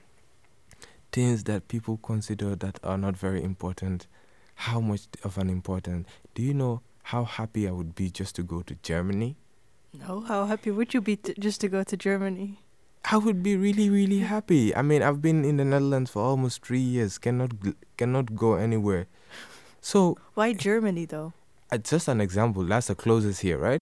things 1.11 1.43
that 1.43 1.67
people 1.67 1.97
consider 1.97 2.55
that 2.55 2.79
are 2.83 2.97
not 2.97 3.15
very 3.15 3.43
important, 3.43 4.07
how 4.55 4.79
much 4.79 5.01
of 5.23 5.37
an 5.37 5.49
important. 5.49 6.07
Do 6.33 6.41
you 6.41 6.53
know 6.53 6.81
how 7.03 7.25
happy 7.25 7.67
I 7.67 7.71
would 7.71 7.95
be 7.95 8.09
just 8.09 8.35
to 8.35 8.43
go 8.43 8.61
to 8.63 8.75
Germany? 8.81 9.35
No, 9.93 10.21
how 10.21 10.45
happy 10.45 10.71
would 10.71 10.93
you 10.93 11.01
be 11.01 11.15
t- 11.15 11.33
just 11.39 11.61
to 11.61 11.67
go 11.67 11.83
to 11.83 11.97
Germany? 11.97 12.59
I 13.05 13.17
would 13.17 13.41
be 13.41 13.55
really, 13.55 13.89
really 13.89 14.19
happy. 14.19 14.75
I 14.75 14.81
mean, 14.81 15.01
I've 15.01 15.21
been 15.21 15.43
in 15.45 15.57
the 15.57 15.65
Netherlands 15.65 16.11
for 16.11 16.21
almost 16.21 16.63
three 16.65 16.79
years. 16.79 17.17
Cannot 17.17 17.51
cannot 17.97 18.35
go 18.35 18.55
anywhere. 18.55 19.07
So 19.81 20.17
Why 20.35 20.53
Germany 20.53 21.05
though? 21.05 21.33
uh, 21.71 21.77
just 21.77 22.07
an 22.07 22.19
example. 22.21 22.63
That's 22.63 22.87
the 22.87 22.95
closest 22.95 23.41
here, 23.41 23.57
right? 23.57 23.79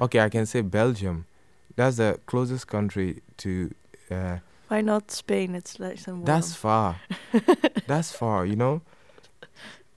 Okay, 0.00 0.20
I 0.20 0.28
can 0.28 0.46
say 0.46 0.60
Belgium. 0.62 1.26
That's 1.76 1.96
the 1.96 2.18
closest 2.26 2.66
country 2.68 3.22
to. 3.38 3.70
Uh, 4.10 4.38
Why 4.68 4.80
not 4.80 5.10
Spain? 5.10 5.54
It's 5.54 5.76
and 5.78 6.06
warm. 6.06 6.24
that's 6.24 6.54
far. 6.54 6.96
that's 7.86 8.12
far, 8.12 8.46
you 8.46 8.56
know. 8.56 8.82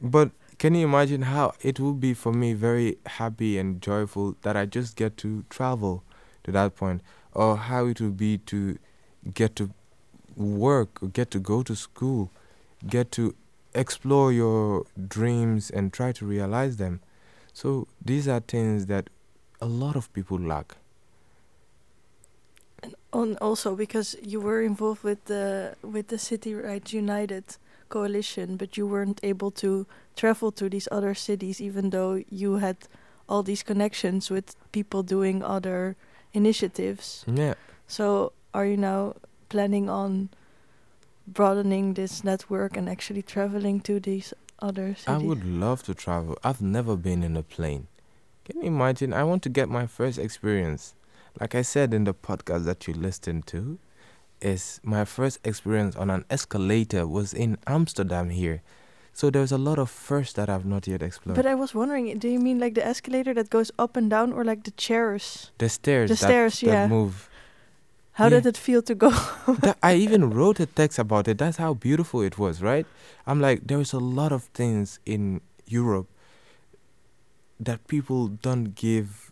But 0.01 0.31
can 0.57 0.75
you 0.75 0.85
imagine 0.85 1.23
how 1.23 1.53
it 1.61 1.79
would 1.79 1.99
be 1.99 2.13
for 2.13 2.33
me? 2.33 2.53
Very 2.53 2.97
happy 3.05 3.57
and 3.57 3.81
joyful 3.81 4.35
that 4.41 4.57
I 4.57 4.65
just 4.65 4.95
get 4.95 5.15
to 5.17 5.45
travel 5.49 6.03
to 6.43 6.51
that 6.51 6.75
point, 6.75 7.01
or 7.35 7.57
how 7.57 7.85
it 7.87 7.99
would 8.01 8.17
be 8.17 8.37
to 8.37 8.77
get 9.33 9.55
to 9.57 9.71
work, 10.35 11.01
or 11.01 11.07
get 11.07 11.31
to 11.31 11.39
go 11.39 11.63
to 11.63 11.75
school, 11.75 12.31
get 12.87 13.11
to 13.11 13.35
explore 13.73 14.31
your 14.31 14.85
dreams 15.07 15.69
and 15.69 15.91
try 15.93 16.11
to 16.11 16.25
realize 16.25 16.77
them. 16.77 17.01
So 17.53 17.87
these 18.03 18.27
are 18.27 18.39
things 18.39 18.87
that 18.87 19.09
a 19.61 19.65
lot 19.65 19.95
of 19.95 20.11
people 20.13 20.39
lack. 20.39 20.75
And 22.81 22.95
On 23.13 23.37
also 23.37 23.75
because 23.75 24.15
you 24.21 24.41
were 24.41 24.61
involved 24.61 25.03
with 25.03 25.23
the 25.25 25.75
with 25.81 26.07
the 26.07 26.17
City 26.17 26.53
Rights 26.53 26.93
United 26.93 27.57
coalition, 27.89 28.57
but 28.57 28.75
you 28.75 28.87
weren't 28.87 29.19
able 29.23 29.51
to 29.51 29.85
travel 30.15 30.51
to 30.51 30.67
these 30.67 30.89
other 30.91 31.13
cities, 31.13 31.61
even 31.61 31.91
though 31.91 32.23
you 32.29 32.57
had 32.57 32.77
all 33.29 33.43
these 33.43 33.63
connections 33.63 34.29
with 34.29 34.55
people 34.71 35.03
doing 35.03 35.43
other 35.43 35.95
initiatives. 36.33 37.23
Yeah. 37.27 37.53
So, 37.87 38.33
are 38.53 38.65
you 38.65 38.77
now 38.77 39.15
planning 39.49 39.89
on 39.89 40.29
broadening 41.27 41.93
this 41.93 42.23
network 42.23 42.75
and 42.75 42.89
actually 42.89 43.21
traveling 43.21 43.79
to 43.81 43.99
these 43.99 44.33
other 44.59 44.95
cities? 44.95 45.07
I 45.07 45.17
would 45.17 45.45
love 45.45 45.83
to 45.83 45.93
travel. 45.93 46.37
I've 46.43 46.61
never 46.61 46.95
been 46.95 47.23
in 47.23 47.37
a 47.37 47.43
plane. 47.43 47.87
Can 48.45 48.57
you 48.57 48.67
imagine? 48.67 49.13
I 49.13 49.23
want 49.23 49.43
to 49.43 49.49
get 49.49 49.69
my 49.69 49.87
first 49.87 50.19
experience. 50.19 50.95
Like 51.39 51.55
I 51.55 51.61
said 51.61 51.93
in 51.93 52.03
the 52.03 52.13
podcast 52.13 52.65
that 52.65 52.87
you 52.87 52.93
listened 52.93 53.47
to, 53.47 53.79
is 54.41 54.79
my 54.83 55.05
first 55.05 55.39
experience 55.45 55.95
on 55.95 56.09
an 56.09 56.25
escalator 56.29 57.07
was 57.07 57.33
in 57.33 57.57
Amsterdam 57.65 58.29
here. 58.29 58.61
So 59.13 59.29
there's 59.29 59.51
a 59.51 59.57
lot 59.59 59.77
of 59.77 59.89
firsts 59.91 60.33
that 60.33 60.49
I've 60.49 60.65
not 60.65 60.87
yet 60.87 61.01
explored. 61.03 61.35
But 61.35 61.45
I 61.45 61.53
was 61.55 61.75
wondering, 61.75 62.17
do 62.17 62.27
you 62.27 62.39
mean 62.39 62.57
like 62.59 62.73
the 62.73 62.85
escalator 62.85 63.33
that 63.35 63.49
goes 63.51 63.71
up 63.77 63.95
and 63.95 64.09
down, 64.09 64.33
or 64.33 64.43
like 64.43 64.63
the 64.63 64.71
chairs? 64.71 65.51
the 65.59 65.69
stairs, 65.69 66.09
the 66.09 66.15
that, 66.15 66.25
stairs, 66.27 66.59
that 66.61 66.67
yeah. 66.67 66.87
move. 66.87 67.29
How 68.13 68.25
Yeah. 68.25 68.41
did 68.41 68.45
it 68.47 68.57
feel 68.57 68.81
to 68.83 68.95
go? 68.95 69.11
I 69.83 69.95
even 69.95 70.29
wrote 70.31 70.59
a 70.59 70.65
text 70.65 70.97
about 70.99 71.27
it. 71.27 71.37
That's 71.37 71.57
how 71.57 71.73
beautiful 71.73 72.21
it 72.21 72.37
was, 72.37 72.61
right? 72.61 72.85
I'm 73.25 73.39
like, 73.39 73.67
there 73.67 73.79
is 73.79 73.93
a 73.93 73.99
lot 73.99 74.31
of 74.31 74.43
things 74.53 74.99
in 75.05 75.41
Europe 75.67 76.07
that 77.59 77.87
people 77.87 78.27
don't 78.27 78.75
give 78.75 79.31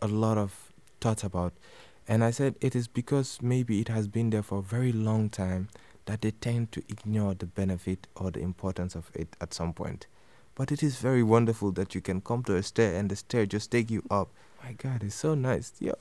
a 0.00 0.06
lot 0.06 0.38
of 0.38 0.72
thought 1.00 1.24
about. 1.24 1.52
And 2.06 2.22
I 2.22 2.30
said 2.30 2.54
it 2.60 2.76
is 2.76 2.86
because 2.88 3.38
maybe 3.42 3.80
it 3.80 3.88
has 3.88 4.06
been 4.06 4.30
there 4.30 4.42
for 4.42 4.58
a 4.58 4.62
very 4.62 4.92
long 4.92 5.28
time 5.30 5.68
that 6.06 6.20
they 6.22 6.30
tend 6.30 6.72
to 6.72 6.82
ignore 6.88 7.34
the 7.34 7.46
benefit 7.46 8.06
or 8.14 8.30
the 8.30 8.40
importance 8.40 8.94
of 8.94 9.10
it 9.14 9.36
at 9.40 9.54
some 9.54 9.72
point. 9.72 10.06
But 10.54 10.70
it 10.70 10.82
is 10.82 10.96
very 10.96 11.22
wonderful 11.22 11.72
that 11.72 11.94
you 11.94 12.00
can 12.00 12.20
come 12.20 12.42
to 12.44 12.56
a 12.56 12.62
stair 12.62 12.94
and 12.94 13.10
the 13.10 13.16
stair 13.16 13.46
just 13.46 13.70
take 13.70 13.90
you 13.90 14.02
up. 14.10 14.28
My 14.62 14.72
God, 14.72 15.02
it's 15.02 15.14
so 15.14 15.34
nice. 15.34 15.72
Yeah. 15.80 15.92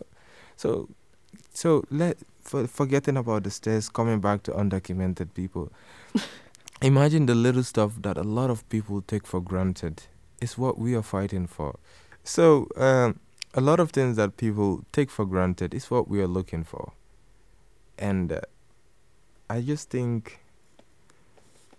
So, 0.56 0.89
so 1.54 1.84
let 1.89 2.18
for 2.41 2.68
forgetting 2.68 3.18
about 3.18 3.43
the 3.43 3.51
stairs, 3.51 3.89
coming 3.89 4.20
back 4.20 4.43
to 4.43 4.51
undocumented 4.51 5.34
people. 5.34 5.72
Imagine 6.82 7.26
the 7.26 7.36
little 7.36 7.64
stuff 7.64 7.93
that 8.01 8.18
a 8.18 8.24
lot 8.24 8.49
of 8.49 8.68
people 8.70 9.01
take 9.01 9.26
for 9.26 9.41
granted. 9.41 10.04
Is 10.41 10.58
what 10.58 10.78
we 10.78 10.93
are 10.93 11.01
fighting 11.01 11.47
for. 11.47 11.80
So, 12.26 12.68
um, 12.76 13.20
a 13.54 13.62
lot 13.62 13.80
of 13.80 13.91
things 13.91 14.18
that 14.18 14.36
people 14.36 14.84
take 14.91 15.10
for 15.10 15.26
granted 15.26 15.74
is 15.74 15.89
what 15.89 16.10
we 16.10 16.22
are 16.22 16.28
looking 16.28 16.66
for. 16.66 16.91
And 17.97 18.32
uh, 18.34 18.41
I 19.50 19.62
just 19.62 19.89
think 19.89 20.39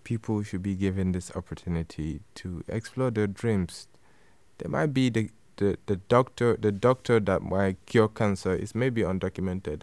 people 0.03 0.43
should 0.43 0.63
be 0.63 0.75
given 0.75 1.11
this 1.11 1.31
opportunity 1.35 2.21
to 2.35 2.63
explore 2.67 3.11
their 3.11 3.27
dreams. 3.27 3.87
There 4.59 4.69
might 4.69 4.93
be 4.93 5.09
the, 5.09 5.29
the, 5.57 5.77
the 5.87 5.97
doctor 5.97 6.55
the 6.55 6.71
doctor 6.71 7.19
that 7.19 7.41
might 7.41 7.77
cure 7.85 8.07
cancer 8.07 8.53
is 8.53 8.73
maybe 8.73 9.01
undocumented. 9.01 9.81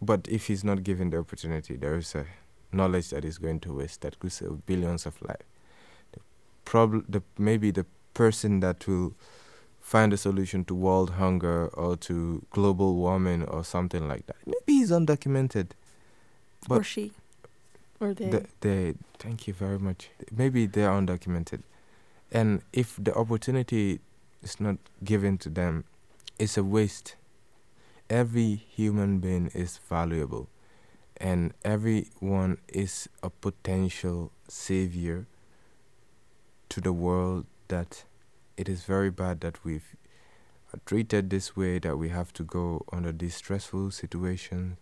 But 0.00 0.28
if 0.28 0.46
he's 0.46 0.62
not 0.62 0.84
given 0.84 1.10
the 1.10 1.18
opportunity, 1.18 1.76
there 1.76 1.96
is 1.96 2.14
a 2.14 2.26
knowledge 2.72 3.10
that 3.10 3.24
is 3.24 3.38
going 3.38 3.60
to 3.60 3.72
waste 3.74 4.02
that 4.02 4.18
could 4.18 4.32
save 4.32 4.64
billions 4.66 5.06
of 5.06 5.20
lives. 5.22 5.44
The 6.12 6.20
problem, 6.64 7.04
the 7.08 7.22
maybe 7.38 7.70
the 7.70 7.86
person 8.14 8.60
that 8.60 8.86
will 8.86 9.14
find 9.80 10.12
a 10.12 10.16
solution 10.16 10.64
to 10.64 10.74
world 10.74 11.10
hunger 11.10 11.68
or 11.68 11.96
to 11.96 12.44
global 12.50 12.96
warming 12.96 13.44
or 13.44 13.64
something 13.64 14.08
like 14.08 14.26
that. 14.26 14.36
Maybe 14.44 14.78
he's 14.78 14.90
undocumented. 14.90 15.70
Or 16.68 16.82
she? 16.82 17.12
Or 18.00 18.12
they? 18.14 18.28
The, 18.28 18.46
they 18.60 18.94
thank 19.18 19.46
you 19.46 19.54
very 19.54 19.78
much. 19.78 20.10
Maybe 20.30 20.66
they 20.66 20.84
are 20.84 21.00
undocumented, 21.00 21.62
and 22.30 22.62
if 22.72 22.96
the 22.98 23.14
opportunity 23.14 24.00
is 24.42 24.60
not 24.60 24.76
given 25.02 25.38
to 25.38 25.48
them, 25.48 25.84
it's 26.38 26.56
a 26.56 26.64
waste. 26.64 27.16
Every 28.08 28.54
human 28.54 29.18
being 29.18 29.50
is 29.54 29.78
valuable, 29.88 30.48
and 31.16 31.54
everyone 31.64 32.58
is 32.68 33.08
a 33.22 33.30
potential 33.30 34.30
savior 34.48 35.26
to 36.68 36.80
the 36.80 36.92
world. 36.92 37.46
That 37.68 38.04
it 38.56 38.68
is 38.68 38.84
very 38.84 39.10
bad 39.10 39.40
that 39.40 39.64
we've 39.64 39.96
treated 40.84 41.30
this 41.30 41.56
way. 41.56 41.78
That 41.78 41.96
we 41.96 42.10
have 42.10 42.32
to 42.34 42.44
go 42.44 42.84
under 42.92 43.10
these 43.10 43.34
stressful 43.34 43.90
situations 43.90 44.76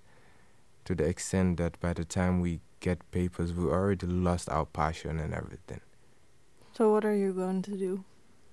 to 0.84 0.94
the 0.94 1.04
extent 1.04 1.56
that 1.56 1.80
by 1.80 1.92
the 1.92 2.04
time 2.04 2.40
we 2.40 2.60
get 2.80 3.10
papers, 3.10 3.52
we 3.52 3.64
already 3.64 4.06
lost 4.06 4.48
our 4.48 4.66
passion 4.66 5.18
and 5.18 5.32
everything. 5.34 5.80
so 6.76 6.90
what 6.90 7.04
are 7.04 7.14
you 7.14 7.32
going 7.32 7.62
to 7.62 7.76
do? 7.76 8.04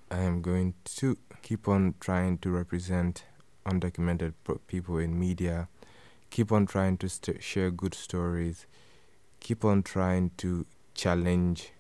I 0.10 0.20
am 0.20 0.42
going 0.42 0.74
to 0.98 1.18
keep 1.42 1.68
on 1.68 1.96
trying 2.00 2.38
to 2.40 2.50
represent 2.52 3.24
undocumented 3.66 4.34
people 4.68 4.98
in 4.98 5.18
media, 5.20 5.68
keep 6.30 6.52
on 6.52 6.66
trying 6.66 6.98
to 6.98 7.10
st- 7.10 7.42
share 7.44 7.72
good 7.72 7.94
stories, 7.94 8.66
keep 9.40 9.64
on 9.66 9.84
trying 9.84 10.32
to 10.38 10.66
challenge 10.94 11.72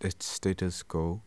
the 0.00 0.12
status 0.18 0.82
quo, 0.82 1.22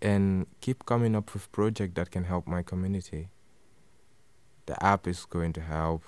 and 0.00 0.46
keep 0.60 0.86
coming 0.86 1.14
up 1.14 1.32
with 1.34 1.50
projects 1.52 1.94
that 1.94 2.10
can 2.10 2.24
help 2.24 2.46
my 2.46 2.62
community. 2.62 3.28
The 4.66 4.82
app 4.84 5.06
is 5.06 5.24
going 5.24 5.52
to 5.54 5.60
help, 5.60 6.04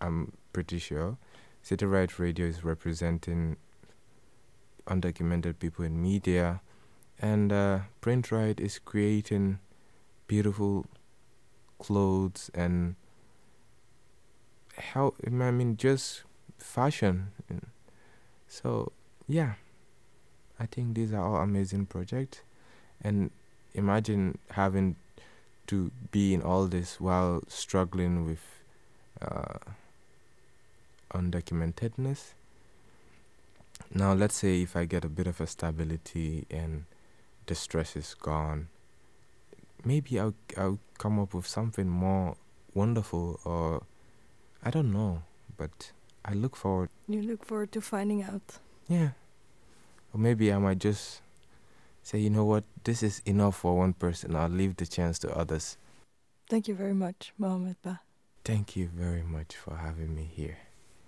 I'm 0.00 0.32
pretty 0.58 0.78
sure. 0.80 1.16
City 1.62 1.86
Right 1.86 2.18
Radio 2.18 2.44
is 2.44 2.64
representing 2.64 3.58
undocumented 4.88 5.60
people 5.60 5.84
in 5.84 6.02
media. 6.02 6.62
And 7.20 7.52
uh, 7.52 7.78
print 8.00 8.32
right 8.32 8.58
is 8.58 8.80
creating 8.80 9.60
beautiful 10.26 10.86
clothes 11.78 12.50
and 12.54 12.96
how 14.76 15.14
I 15.24 15.30
mean 15.30 15.76
just 15.76 16.24
fashion. 16.58 17.30
So 18.48 18.90
yeah. 19.28 19.52
I 20.58 20.66
think 20.66 20.96
these 20.96 21.12
are 21.12 21.22
all 21.22 21.36
amazing 21.36 21.86
projects. 21.86 22.40
And 23.00 23.30
imagine 23.74 24.38
having 24.50 24.96
to 25.68 25.92
be 26.10 26.34
in 26.34 26.42
all 26.42 26.66
this 26.66 27.00
while 27.00 27.44
struggling 27.46 28.24
with 28.26 28.42
uh, 29.22 29.58
undocumentedness 31.14 32.34
now 33.94 34.12
let's 34.12 34.36
say 34.36 34.62
if 34.62 34.76
I 34.76 34.84
get 34.84 35.04
a 35.04 35.08
bit 35.08 35.26
of 35.26 35.40
a 35.40 35.46
stability 35.46 36.46
and 36.50 36.84
the 37.46 37.54
stress 37.54 37.96
is 37.96 38.14
gone, 38.14 38.68
maybe 39.84 40.20
I'll 40.20 40.34
I'll 40.56 40.78
come 40.98 41.18
up 41.18 41.34
with 41.34 41.46
something 41.46 41.88
more 41.88 42.36
wonderful 42.74 43.40
or 43.44 43.82
I 44.62 44.70
don't 44.70 44.92
know, 44.92 45.22
but 45.56 45.92
I 46.24 46.34
look 46.34 46.56
forward. 46.56 46.90
You 47.08 47.22
look 47.22 47.44
forward 47.44 47.72
to 47.72 47.80
finding 47.80 48.22
out. 48.22 48.58
Yeah. 48.88 49.10
Or 50.12 50.20
maybe 50.20 50.52
I 50.52 50.58
might 50.58 50.78
just 50.78 51.20
say, 52.02 52.18
you 52.18 52.30
know 52.30 52.44
what, 52.44 52.64
this 52.84 53.02
is 53.02 53.22
enough 53.24 53.56
for 53.56 53.76
one 53.76 53.92
person. 53.92 54.34
I'll 54.34 54.48
leave 54.48 54.76
the 54.76 54.86
chance 54.86 55.18
to 55.20 55.34
others. 55.36 55.76
Thank 56.48 56.68
you 56.68 56.74
very 56.74 56.94
much, 56.94 57.32
Mohamed 57.38 57.76
Bah. 57.82 57.98
Thank 58.44 58.76
you 58.76 58.88
very 58.94 59.22
much 59.22 59.54
for 59.54 59.76
having 59.76 60.14
me 60.14 60.24
here. 60.24 60.56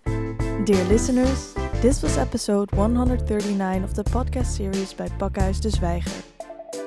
Dear 0.05 0.85
listeners, 0.85 1.55
this 1.81 2.03
was 2.03 2.19
episode 2.19 2.71
139 2.73 3.85
of 3.85 3.95
the 3.95 4.05
podcast 4.05 4.47
series 4.47 4.93
by 4.93 5.09
Pakhuis 5.09 5.61
de 5.61 5.71
Zwijger. 5.71 6.23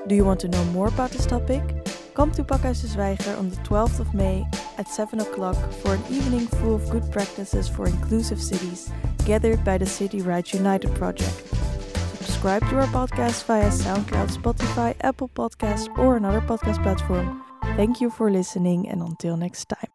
Do 0.08 0.16
you 0.16 0.26
want 0.26 0.40
to 0.42 0.48
know 0.48 0.64
more 0.66 0.88
about 0.88 1.12
this 1.12 1.26
topic? 1.26 1.62
Come 2.14 2.32
to 2.32 2.44
Pakhuis 2.44 2.82
de 2.82 2.88
Zwijger 2.88 3.38
on 3.38 3.50
the 3.50 3.56
12th 3.58 4.00
of 4.00 4.14
May 4.14 4.46
at 4.78 4.88
7 4.88 5.20
o'clock 5.22 5.58
for 5.82 5.96
an 5.96 6.04
evening 6.10 6.48
full 6.48 6.76
of 6.76 6.90
good 6.90 7.10
practices 7.12 7.68
for 7.70 7.88
inclusive 7.88 8.42
cities 8.42 8.92
gathered 9.26 9.64
by 9.64 9.78
the 9.78 9.86
City 9.86 10.22
Rights 10.22 10.54
United 10.54 10.94
project. 10.96 11.34
Subscribe 12.18 12.68
to 12.70 12.76
our 12.78 12.88
podcast 12.88 13.46
via 13.46 13.70
SoundCloud, 13.70 14.36
Spotify, 14.36 14.96
Apple 15.02 15.30
Podcasts, 15.30 15.88
or 15.98 16.18
another 16.18 16.42
podcast 16.42 16.82
platform. 16.84 17.42
Thank 17.78 18.02
you 18.02 18.10
for 18.10 18.30
listening, 18.30 18.90
and 18.90 19.02
until 19.02 19.38
next 19.38 19.70
time. 19.70 19.93